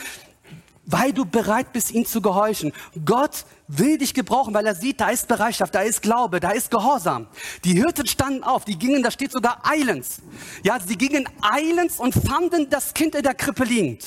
[0.91, 2.73] weil du bereit bist, ihn zu gehorchen.
[3.05, 6.71] Gott will dich gebrauchen, weil er sieht, da ist Bereitschaft, da ist Glaube, da ist
[6.71, 7.27] Gehorsam.
[7.63, 10.21] Die Hirten standen auf, die gingen, da steht sogar eilends.
[10.63, 14.05] Ja, sie gingen eilends und fanden das Kind in der Krippe liegend.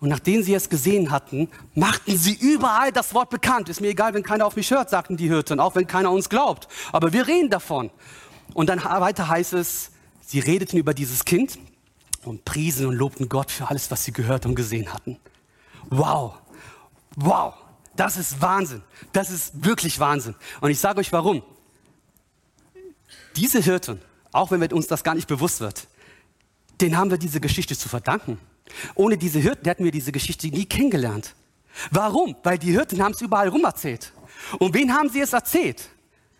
[0.00, 3.68] Und nachdem sie es gesehen hatten, machten sie überall das Wort bekannt.
[3.68, 6.28] Ist mir egal, wenn keiner auf mich hört, sagten die Hirten, auch wenn keiner uns
[6.28, 6.68] glaubt.
[6.92, 7.90] Aber wir reden davon.
[8.54, 9.90] Und dann weiter heißt es,
[10.24, 11.58] sie redeten über dieses Kind
[12.24, 15.18] und priesen und lobten Gott für alles, was sie gehört und gesehen hatten.
[15.90, 16.34] Wow,
[17.16, 17.54] wow,
[17.96, 18.82] das ist Wahnsinn.
[19.12, 20.34] Das ist wirklich Wahnsinn.
[20.60, 21.42] Und ich sage euch warum.
[23.36, 24.00] Diese Hirten,
[24.32, 25.88] auch wenn uns das gar nicht bewusst wird,
[26.80, 28.38] denen haben wir diese Geschichte zu verdanken.
[28.94, 31.34] Ohne diese Hirten hätten wir diese Geschichte nie kennengelernt.
[31.90, 32.36] Warum?
[32.42, 34.12] Weil die Hirten haben es überall rum erzählt.
[34.58, 35.88] Und wen haben sie es erzählt?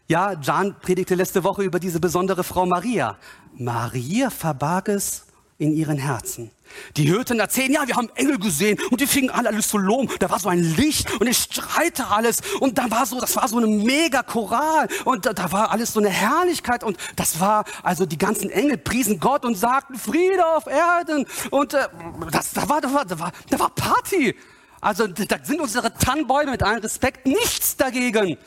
[0.09, 3.19] Ja, Jan predigte letzte Woche über diese besondere Frau Maria.
[3.57, 5.27] Maria verbarg es
[5.59, 6.53] in ihren Herzen.
[6.97, 10.09] Die Hirten erzählen, ja, wir haben Engel gesehen und die fingen alle alles zu loben.
[10.21, 13.49] Da war so ein Licht und es streite alles und da war so, das war
[13.49, 17.65] so eine mega Choral und da, da, war alles so eine Herrlichkeit und das war,
[17.83, 21.89] also die ganzen Engel priesen Gott und sagten Friede auf Erden und äh,
[22.31, 24.37] das, da war, da war, da war, da war Party.
[24.81, 28.39] Also da sind unsere Tannenbäume mit allem Respekt nichts dagegen.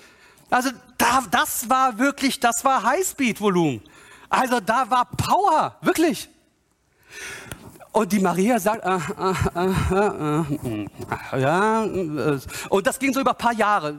[0.49, 3.81] Also da, das war wirklich, das war Highspeed-Volumen.
[4.29, 6.29] Also da war Power, wirklich.
[7.91, 8.97] Und die Maria sagt, äh,
[9.59, 10.45] äh,
[11.35, 11.81] äh, ja,
[12.69, 13.97] und das ging so über ein paar Jahre.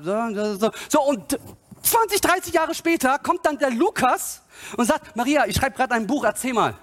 [0.88, 1.38] So, und
[1.82, 4.42] 20, 30 Jahre später kommt dann der Lukas
[4.76, 6.74] und sagt, Maria, ich schreibe gerade ein Buch, erzähl mal.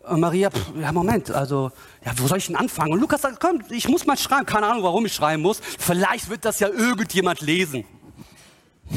[0.00, 1.70] Und Maria, pff, ja Moment, also,
[2.04, 2.92] ja, wo soll ich denn anfangen?
[2.92, 5.60] Und Lukas sagt, komm, ich muss mal schreiben, keine Ahnung, warum ich schreiben muss.
[5.78, 7.84] Vielleicht wird das ja irgendjemand lesen.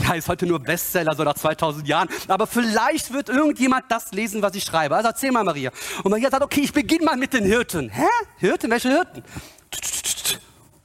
[0.04, 2.10] Ja, ist heute nur Bestseller, so nach 2000 Jahren.
[2.28, 4.96] Aber vielleicht wird irgendjemand das lesen, was ich schreibe.
[4.96, 5.72] Also erzähl mal, Maria.
[6.04, 7.90] Und Maria sagt, okay, ich beginne mal mit den Hirten.
[7.90, 8.08] Hä?
[8.38, 8.72] Hirten?
[8.72, 9.24] Welche Hirten?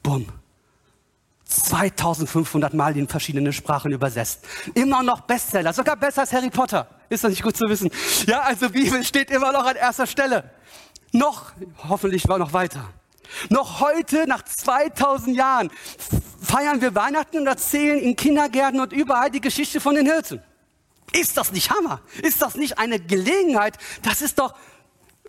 [0.02, 0.26] Bumm.
[1.44, 4.44] 2500 Mal in verschiedene Sprachen übersetzt.
[4.74, 6.86] Immer noch Bestseller, sogar besser als Harry Potter.
[7.08, 7.90] Ist das nicht gut zu wissen?
[8.26, 10.50] Ja, also Bibel steht immer noch an erster Stelle.
[11.12, 11.52] Noch,
[11.88, 12.88] hoffentlich war noch weiter.
[13.48, 15.70] Noch heute, nach 2000 Jahren,
[16.40, 20.42] feiern wir Weihnachten und erzählen in Kindergärten und überall die Geschichte von den Hirten.
[21.12, 22.00] Ist das nicht Hammer?
[22.22, 23.78] Ist das nicht eine Gelegenheit?
[24.02, 24.54] Das ist doch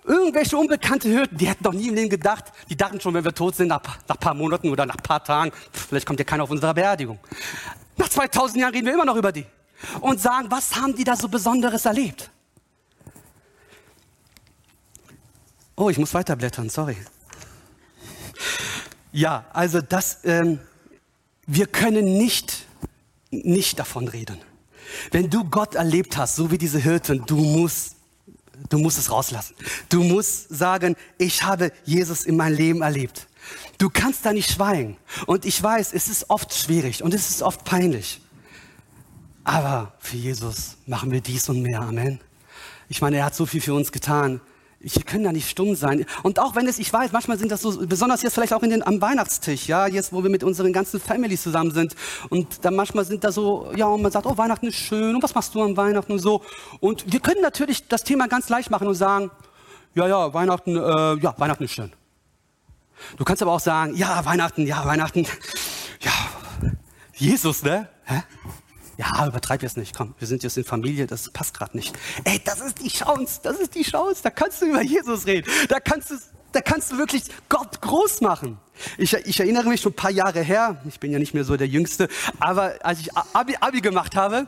[0.06, 3.34] irgendwelche unbekannte Hirten, die hätten doch nie im Leben gedacht, die dachten schon, wenn wir
[3.34, 6.50] tot sind, nach, nach paar Monaten oder nach paar Tagen, vielleicht kommt ja keiner auf
[6.50, 7.20] unsere Beerdigung.
[7.98, 9.46] Nach 2000 Jahren reden wir immer noch über die
[10.00, 12.30] und sagen, was haben die da so Besonderes erlebt?
[15.76, 16.98] Oh, ich muss weiterblättern, sorry.
[19.12, 20.60] Ja, also das, ähm,
[21.46, 22.66] wir können nicht,
[23.30, 24.40] nicht davon reden.
[25.12, 27.96] Wenn du Gott erlebt hast, so wie diese Hirten, du musst,
[28.70, 29.56] du musst es rauslassen.
[29.90, 33.28] Du musst sagen, ich habe Jesus in meinem Leben erlebt.
[33.78, 34.98] Du kannst da nicht schweigen.
[35.26, 38.22] Und ich weiß, es ist oft schwierig und es ist oft peinlich.
[39.44, 41.82] Aber für Jesus machen wir dies und mehr.
[41.82, 42.20] Amen.
[42.90, 44.40] Ich meine, er hat so viel für uns getan.
[44.84, 46.06] Wir können da nicht stumm sein.
[46.24, 48.72] Und auch wenn es, ich weiß, manchmal sind das so, besonders jetzt vielleicht auch in
[48.72, 51.96] den, am Weihnachtstisch, ja, jetzt, wo wir mit unseren ganzen Families zusammen sind.
[52.30, 55.22] Und dann manchmal sind da so, ja, und man sagt, oh, Weihnachten ist schön, und
[55.22, 56.42] was machst du an Weihnachten und so.
[56.80, 59.30] Und wir können natürlich das Thema ganz leicht machen und sagen,
[59.94, 61.92] ja, ja, Weihnachten, äh, ja, Weihnachten ist schön.
[63.18, 65.28] Du kannst aber auch sagen, ja, Weihnachten, ja, Weihnachten,
[66.02, 66.12] ja,
[67.14, 67.88] Jesus, ne?
[68.06, 68.24] Hä?
[68.98, 69.96] Ja, übertreib jetzt nicht.
[69.96, 71.98] Komm, wir sind jetzt in Familie, das passt gerade nicht.
[72.24, 74.22] Ey, das ist die Chance, das ist die Chance.
[74.24, 75.50] Da kannst du über Jesus reden.
[75.70, 76.16] Da kannst du,
[76.52, 78.58] da kannst du wirklich Gott groß machen.
[78.98, 81.56] Ich, ich erinnere mich schon ein paar Jahre her, ich bin ja nicht mehr so
[81.56, 82.08] der Jüngste,
[82.40, 84.48] aber als ich Abi, Abi gemacht habe,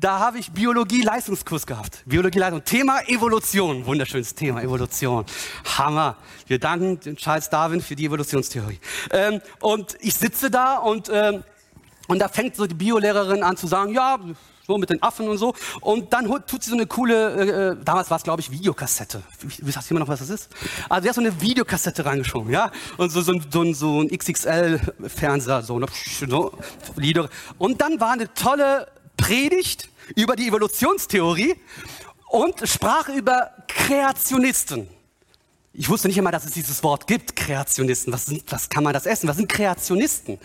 [0.00, 2.04] da habe ich Biologie-Leistungskurs gehabt.
[2.06, 2.64] Biologie-Leistung.
[2.64, 3.84] Thema Evolution.
[3.84, 5.24] Wunderschönes Thema, Evolution.
[5.76, 6.16] Hammer.
[6.46, 8.78] Wir danken Charles Darwin für die Evolutionstheorie.
[9.10, 11.42] Ähm, und ich sitze da und ähm,
[12.08, 14.18] und da fängt so die Biolehrerin an zu sagen, ja,
[14.66, 15.54] so mit den Affen und so.
[15.80, 19.22] Und dann tut sie so eine coole, äh, äh damals war es glaube ich Videokassette.
[19.40, 20.50] Wisst jemand noch, was das ist?
[20.88, 22.70] Also sie hat so eine Videokassette reingeschoben, ja.
[22.98, 25.86] Und so, so, so, so ein XXL-Fernseher, so, ne?
[26.28, 26.52] so
[26.96, 27.28] Lieder.
[27.56, 31.54] Und dann war eine tolle Predigt über die Evolutionstheorie
[32.28, 34.88] und sprach über Kreationisten.
[35.80, 38.12] Ich wusste nicht einmal, dass es dieses Wort gibt, Kreationisten.
[38.12, 39.28] Was, sind, was kann man das essen?
[39.28, 40.40] Was sind Kreationisten?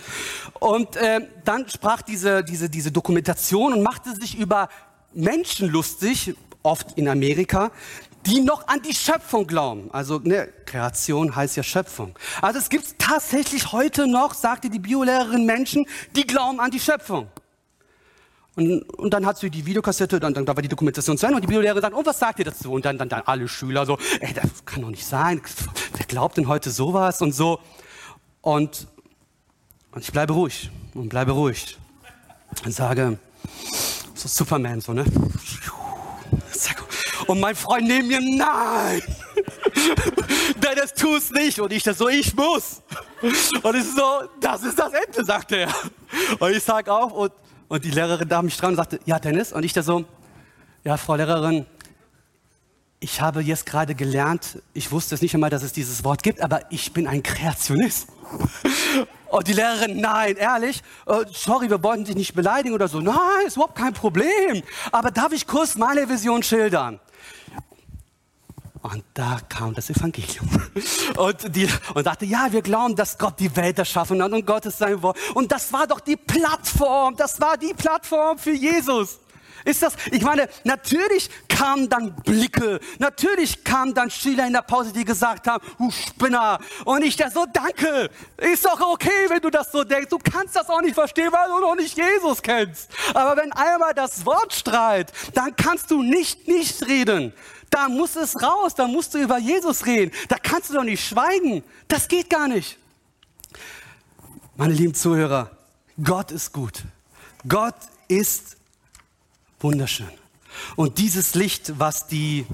[0.59, 4.69] Und äh, dann sprach diese, diese, diese Dokumentation und machte sich über
[5.11, 7.71] Menschen lustig, oft in Amerika,
[8.27, 9.89] die noch an die Schöpfung glauben.
[9.91, 12.13] Also ne, Kreation heißt ja Schöpfung.
[12.39, 17.27] Also es gibt tatsächlich heute noch, sagte die Biolehrerin, Menschen, die glauben an die Schöpfung.
[18.55, 21.37] Und, und dann hat sie die Videokassette, dann, dann da war die Dokumentation zu Ende
[21.37, 22.71] und die Biolehrerin sagt, oh, was sagt ihr dazu?
[22.71, 25.41] Und dann, dann, dann alle Schüler so, ey, das kann doch nicht sein.
[25.97, 27.59] Wer glaubt denn heute sowas und so?
[28.41, 28.87] Und,
[29.91, 31.77] und ich bleibe ruhig und bleibe ruhig
[32.63, 33.17] und sage,
[34.13, 35.05] so Superman, so, ne?
[37.27, 39.01] Und mein Freund neben mir, nein!
[40.75, 41.59] das tust nicht.
[41.59, 42.81] Und ich das so, ich muss.
[43.21, 45.69] Und ich so, das ist das Ende, sagt er.
[46.39, 47.31] Und ich sag auf und
[47.73, 49.51] und die Lehrerin da mich dran und sagte, ja, Dennis.
[49.51, 50.05] Und ich da so,
[50.83, 51.65] ja, Frau Lehrerin,
[52.99, 56.39] ich habe jetzt gerade gelernt, ich wusste es nicht einmal, dass es dieses Wort gibt,
[56.39, 58.09] aber ich bin ein Kreationist.
[59.29, 62.99] Und die Lehrerin, nein, ehrlich, äh, sorry, wir wollten dich nicht beleidigen oder so.
[62.99, 64.61] Nein, ist überhaupt kein Problem.
[64.91, 66.99] Aber darf ich kurz meine Vision schildern?
[68.83, 70.49] Und da kam das Evangelium.
[71.17, 74.65] Und, die, und dachte, ja, wir glauben, dass Gott die Welt erschaffen hat und Gott
[74.65, 75.17] ist sein Wort.
[75.33, 79.19] Und das war doch die Plattform, das war die Plattform für Jesus.
[79.63, 84.91] Ist das, ich meine, natürlich kamen dann Blicke, natürlich kamen dann Schüler in der Pause,
[84.91, 86.59] die gesagt haben, du Spinner.
[86.83, 90.09] Und ich da so, danke, ist doch okay, wenn du das so denkst.
[90.09, 92.91] Du kannst das auch nicht verstehen, weil du noch nicht Jesus kennst.
[93.13, 97.33] Aber wenn einmal das Wort strahlt, dann kannst du nicht nicht reden.
[97.73, 100.11] Da muss es raus, da musst du über Jesus reden.
[100.27, 101.63] Da kannst du doch nicht schweigen.
[101.87, 102.77] Das geht gar nicht.
[104.55, 105.49] Meine lieben Zuhörer,
[106.03, 106.83] Gott ist gut.
[107.47, 107.73] Gott
[108.07, 108.57] ist
[109.59, 110.11] wunderschön.
[110.75, 112.45] Und dieses Licht, was die,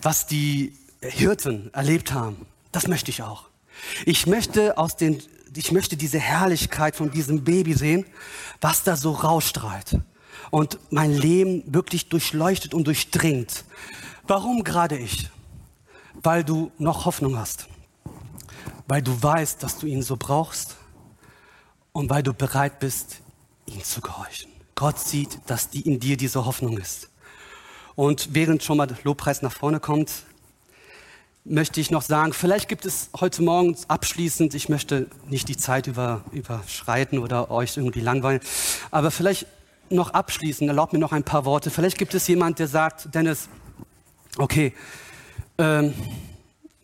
[0.00, 3.50] was die Hirten erlebt haben, das möchte ich auch.
[4.06, 5.22] Ich möchte aus den,
[5.54, 8.06] ich möchte diese Herrlichkeit von diesem Baby sehen,
[8.62, 9.98] was da so rausstrahlt
[10.50, 13.64] und mein Leben wirklich durchleuchtet und durchdringt.
[14.26, 15.28] Warum gerade ich?
[16.14, 17.68] Weil du noch Hoffnung hast,
[18.86, 20.76] weil du weißt, dass du ihn so brauchst
[21.92, 23.20] und weil du bereit bist,
[23.66, 24.50] ihm zu gehorchen.
[24.74, 27.10] Gott sieht, dass die in dir diese Hoffnung ist.
[27.96, 30.10] Und während schon mal der Lobpreis nach vorne kommt,
[31.44, 35.86] möchte ich noch sagen, vielleicht gibt es heute Morgen abschließend, ich möchte nicht die Zeit
[35.86, 38.40] über, überschreiten oder euch irgendwie langweilen,
[38.90, 39.46] aber vielleicht
[39.90, 41.70] noch abschließend, erlaubt mir noch ein paar Worte.
[41.70, 43.50] Vielleicht gibt es jemand, der sagt, Dennis,
[44.38, 44.72] okay,
[45.58, 45.94] ähm,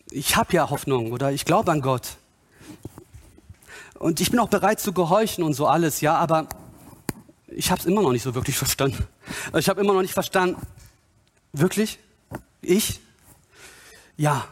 [0.09, 2.17] ich habe ja Hoffnung oder ich glaube an Gott.
[3.99, 6.47] Und ich bin auch bereit zu gehorchen und so alles, ja, aber
[7.47, 9.07] ich habe es immer noch nicht so wirklich verstanden.
[9.55, 10.59] Ich habe immer noch nicht verstanden,
[11.53, 11.99] wirklich?
[12.61, 12.99] Ich?
[14.17, 14.45] Ja.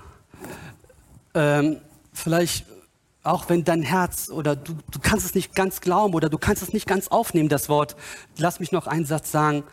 [1.33, 1.81] Ähm,
[2.13, 2.65] vielleicht
[3.23, 6.63] auch wenn dein Herz oder du, du kannst es nicht ganz glauben oder du kannst
[6.63, 7.95] es nicht ganz aufnehmen, das Wort.
[8.37, 9.63] Lass mich noch einen Satz sagen.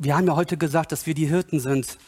[0.00, 1.98] Wir haben ja heute gesagt, dass wir die Hirten sind.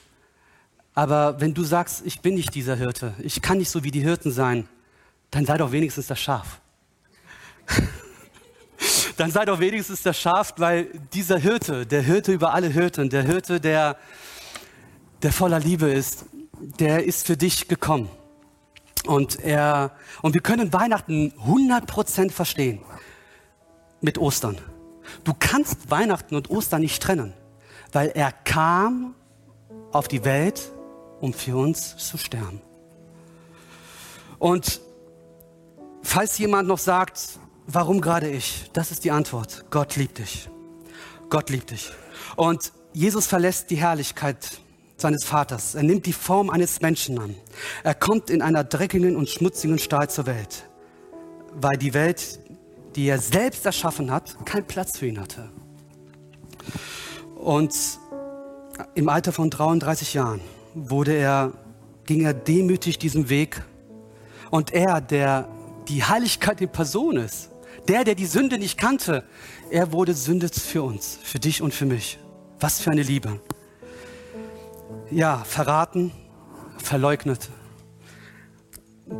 [0.94, 4.00] Aber wenn du sagst, ich bin nicht dieser Hirte, ich kann nicht so wie die
[4.00, 4.68] Hirten sein,
[5.32, 6.60] dann sei doch wenigstens das Schaf.
[9.16, 13.24] dann sei doch wenigstens das Schaf, weil dieser Hirte, der Hirte über alle Hirten, der
[13.24, 13.96] Hirte, der,
[15.22, 16.26] der voller Liebe ist,
[16.60, 18.08] der ist für dich gekommen.
[19.06, 22.80] Und, er, und wir können Weihnachten 100% verstehen
[24.00, 24.58] mit Ostern.
[25.24, 27.32] Du kannst Weihnachten und Ostern nicht trennen,
[27.94, 29.14] weil er kam
[29.92, 30.70] auf die Welt,
[31.20, 32.60] um für uns zu sterben.
[34.38, 34.80] Und
[36.02, 38.70] Falls jemand noch sagt, warum gerade ich?
[38.72, 39.64] Das ist die Antwort.
[39.70, 40.48] Gott liebt dich.
[41.28, 41.92] Gott liebt dich.
[42.36, 44.60] Und Jesus verlässt die Herrlichkeit
[44.96, 45.74] seines Vaters.
[45.74, 47.34] Er nimmt die Form eines Menschen an.
[47.84, 50.64] Er kommt in einer dreckigen und schmutzigen Stahl zur Welt,
[51.52, 52.40] weil die Welt,
[52.96, 55.50] die er selbst erschaffen hat, keinen Platz für ihn hatte.
[57.40, 57.74] Und
[58.94, 60.42] im Alter von 33 Jahren
[60.74, 61.52] wurde er,
[62.04, 63.62] ging er demütig diesen Weg.
[64.50, 65.48] Und er, der
[65.88, 67.50] die Heiligkeit in Person ist.
[67.88, 69.24] Der, der die Sünde nicht kannte,
[69.70, 72.18] er wurde Sünde für uns, für dich und für mich.
[72.58, 73.40] Was für eine Liebe.
[75.10, 76.12] Ja, verraten,
[76.76, 77.48] verleugnet,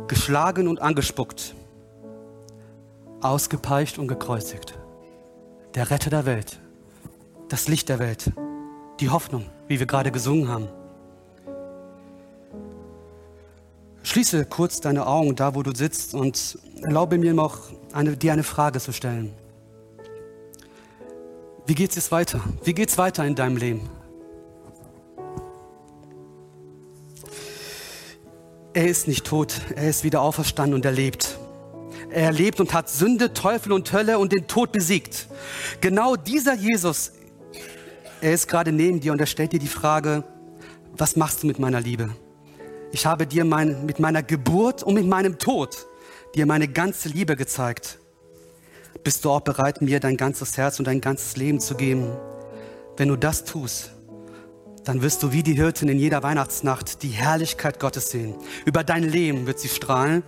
[0.07, 1.55] geschlagen und angespuckt,
[3.21, 4.77] ausgepeitscht und gekreuzigt.
[5.73, 6.60] Der Retter der Welt,
[7.51, 8.31] das Licht der Welt,
[9.01, 10.69] die Hoffnung, wie wir gerade gesungen haben.
[14.03, 17.59] Schließe kurz deine Augen da, wo du sitzt und erlaube mir noch,
[17.91, 19.33] eine, dir eine Frage zu stellen.
[21.65, 22.41] Wie geht es jetzt weiter?
[22.63, 23.89] Wie geht es weiter in deinem Leben?
[28.73, 31.37] Er ist nicht tot, er ist wieder auferstanden und er lebt.
[32.09, 35.27] Er lebt und hat Sünde, Teufel und Hölle und den Tod besiegt.
[35.81, 37.11] Genau dieser Jesus,
[38.21, 40.23] er ist gerade neben dir und er stellt dir die Frage,
[40.95, 42.09] was machst du mit meiner Liebe?
[42.91, 45.87] Ich habe dir mein, mit meiner Geburt und mit meinem Tod
[46.35, 47.97] dir meine ganze Liebe gezeigt.
[49.03, 52.07] Bist du auch bereit, mir dein ganzes Herz und dein ganzes Leben zu geben?
[52.97, 53.91] Wenn du das tust,
[54.83, 58.35] dann wirst du wie die Hirten in jeder Weihnachtsnacht die Herrlichkeit Gottes sehen.
[58.65, 60.23] Über dein Leben wird sie strahlen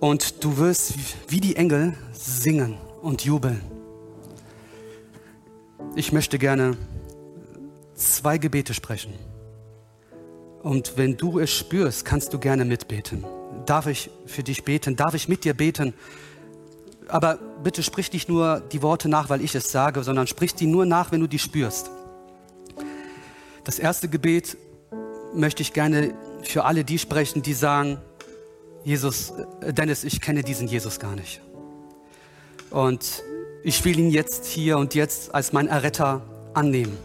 [0.00, 0.94] und du wirst
[1.28, 3.60] wie die Engel singen und jubeln.
[5.96, 6.76] Ich möchte gerne
[7.94, 9.12] zwei Gebete sprechen.
[10.62, 13.24] Und wenn du es spürst, kannst du gerne mitbeten.
[13.66, 14.96] Darf ich für dich beten?
[14.96, 15.94] Darf ich mit dir beten?
[17.08, 20.66] Aber bitte sprich nicht nur die Worte nach, weil ich es sage, sondern sprich die
[20.66, 21.90] nur nach, wenn du die spürst.
[23.64, 24.56] Das erste Gebet
[25.34, 27.98] möchte ich gerne für alle die sprechen, die sagen,
[28.84, 31.40] Jesus, äh, Dennis, ich kenne diesen Jesus gar nicht.
[32.70, 33.22] Und
[33.62, 36.22] ich will ihn jetzt hier und jetzt als mein Erretter
[36.54, 36.96] annehmen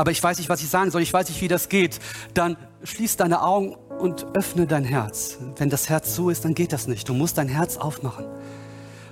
[0.00, 2.00] aber ich weiß nicht, was ich sagen soll, ich weiß nicht, wie das geht,
[2.32, 5.36] dann schließ deine Augen und öffne dein Herz.
[5.58, 7.06] Wenn das Herz so ist, dann geht das nicht.
[7.06, 8.24] Du musst dein Herz aufmachen.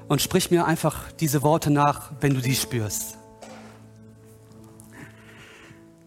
[0.08, 3.18] Und sprich mir einfach diese Worte nach, wenn du die spürst.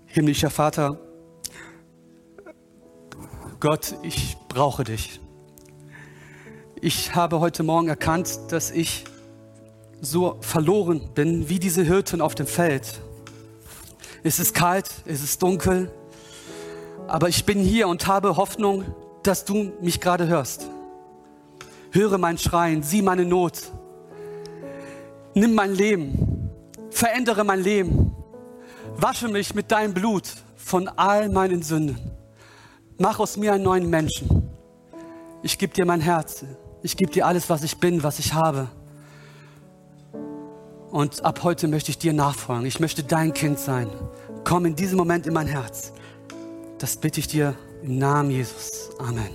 [0.07, 0.97] Himmlischer Vater,
[3.59, 5.21] Gott, ich brauche dich.
[6.81, 9.03] Ich habe heute Morgen erkannt, dass ich
[10.01, 12.99] so verloren bin wie diese Hirten auf dem Feld.
[14.23, 15.91] Es ist kalt, es ist dunkel,
[17.07, 18.85] aber ich bin hier und habe Hoffnung,
[19.23, 20.67] dass du mich gerade hörst.
[21.91, 23.71] Höre mein Schreien, sieh meine Not.
[25.33, 26.49] Nimm mein Leben,
[26.91, 28.15] verändere mein Leben.
[28.95, 31.97] Wasche mich mit deinem Blut von all meinen Sünden.
[32.99, 34.49] Mach aus mir einen neuen Menschen.
[35.41, 36.45] Ich gebe dir mein Herz.
[36.83, 38.67] Ich gebe dir alles, was ich bin, was ich habe.
[40.91, 42.65] Und ab heute möchte ich dir nachfolgen.
[42.65, 43.89] Ich möchte dein Kind sein.
[44.43, 45.93] Komm in diesem Moment in mein Herz.
[46.79, 48.89] Das bitte ich dir im Namen Jesus.
[48.99, 49.29] Amen.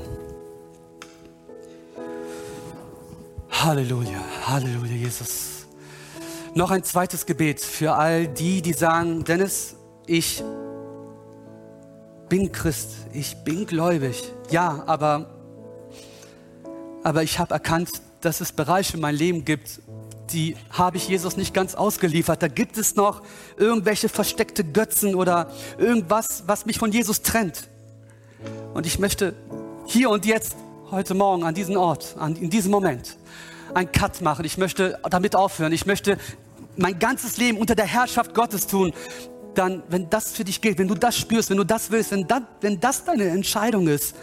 [3.48, 5.66] Halleluja, Halleluja, Jesus.
[6.54, 9.76] Noch ein zweites Gebet für all die, die sagen, Dennis,
[10.06, 10.44] ich
[12.28, 14.30] bin Christ, ich bin gläubig.
[14.50, 15.30] Ja, aber,
[17.02, 17.90] aber ich habe erkannt,
[18.20, 19.80] dass es Bereiche in meinem Leben gibt,
[20.32, 22.42] die habe ich Jesus nicht ganz ausgeliefert.
[22.42, 23.22] Da gibt es noch
[23.56, 27.68] irgendwelche versteckte Götzen oder irgendwas, was mich von Jesus trennt.
[28.74, 29.34] Und ich möchte
[29.86, 30.56] hier und jetzt,
[30.90, 33.16] heute Morgen, an diesem Ort, an, in diesem Moment,
[33.74, 34.44] einen Cut machen.
[34.44, 35.72] Ich möchte damit aufhören.
[35.72, 36.18] Ich möchte
[36.76, 38.92] mein ganzes Leben unter der Herrschaft Gottes tun.
[39.54, 42.26] Dann, wenn das für dich gilt, wenn du das spürst, wenn du das willst, wenn
[42.26, 44.14] das, wenn das deine Entscheidung ist,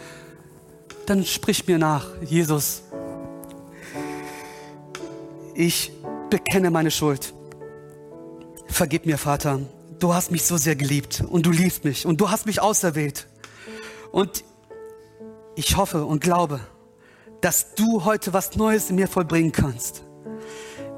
[1.06, 2.82] dann sprich mir nach, Jesus,
[5.54, 5.92] ich
[6.30, 7.32] bekenne meine Schuld.
[8.66, 9.60] Vergib mir, Vater.
[9.98, 13.26] Du hast mich so sehr geliebt und du liebst mich und du hast mich auserwählt.
[14.10, 14.44] Und
[15.54, 16.60] ich hoffe und glaube,
[17.40, 20.02] dass du heute was Neues in mir vollbringen kannst.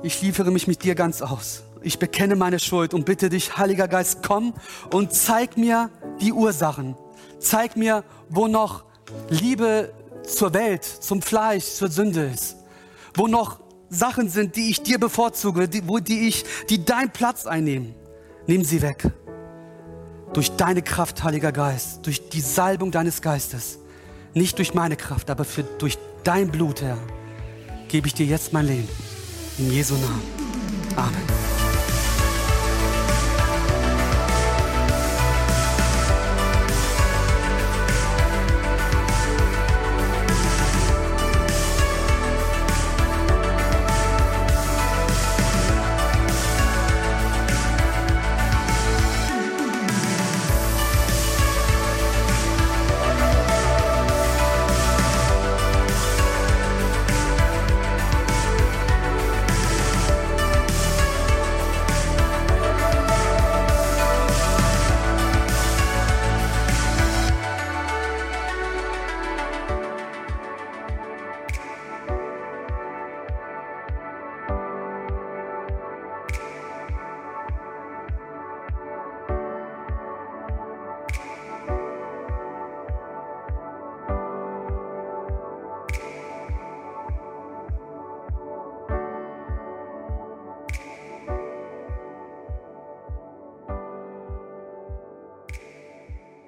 [0.03, 1.65] Ich liefere mich mit dir ganz aus.
[1.83, 4.55] Ich bekenne meine Schuld und bitte dich, Heiliger Geist, komm
[4.93, 5.91] und zeig mir
[6.21, 6.97] die Ursachen.
[7.39, 8.85] Zeig mir, wo noch
[9.29, 9.93] Liebe
[10.23, 12.57] zur Welt, zum Fleisch, zur Sünde ist.
[13.15, 17.47] Wo noch Sachen sind, die ich dir bevorzuge, die, wo, die, ich, die deinen Platz
[17.47, 17.95] einnehmen,
[18.47, 19.11] nimm sie weg.
[20.33, 23.79] Durch deine Kraft, Heiliger Geist, durch die Salbung deines Geistes.
[24.35, 26.99] Nicht durch meine Kraft, aber für, durch dein Blut, Herr,
[27.89, 28.89] gebe ich dir jetzt mein Leben.
[29.59, 30.23] In Jesu Namen.
[30.97, 31.56] Amen.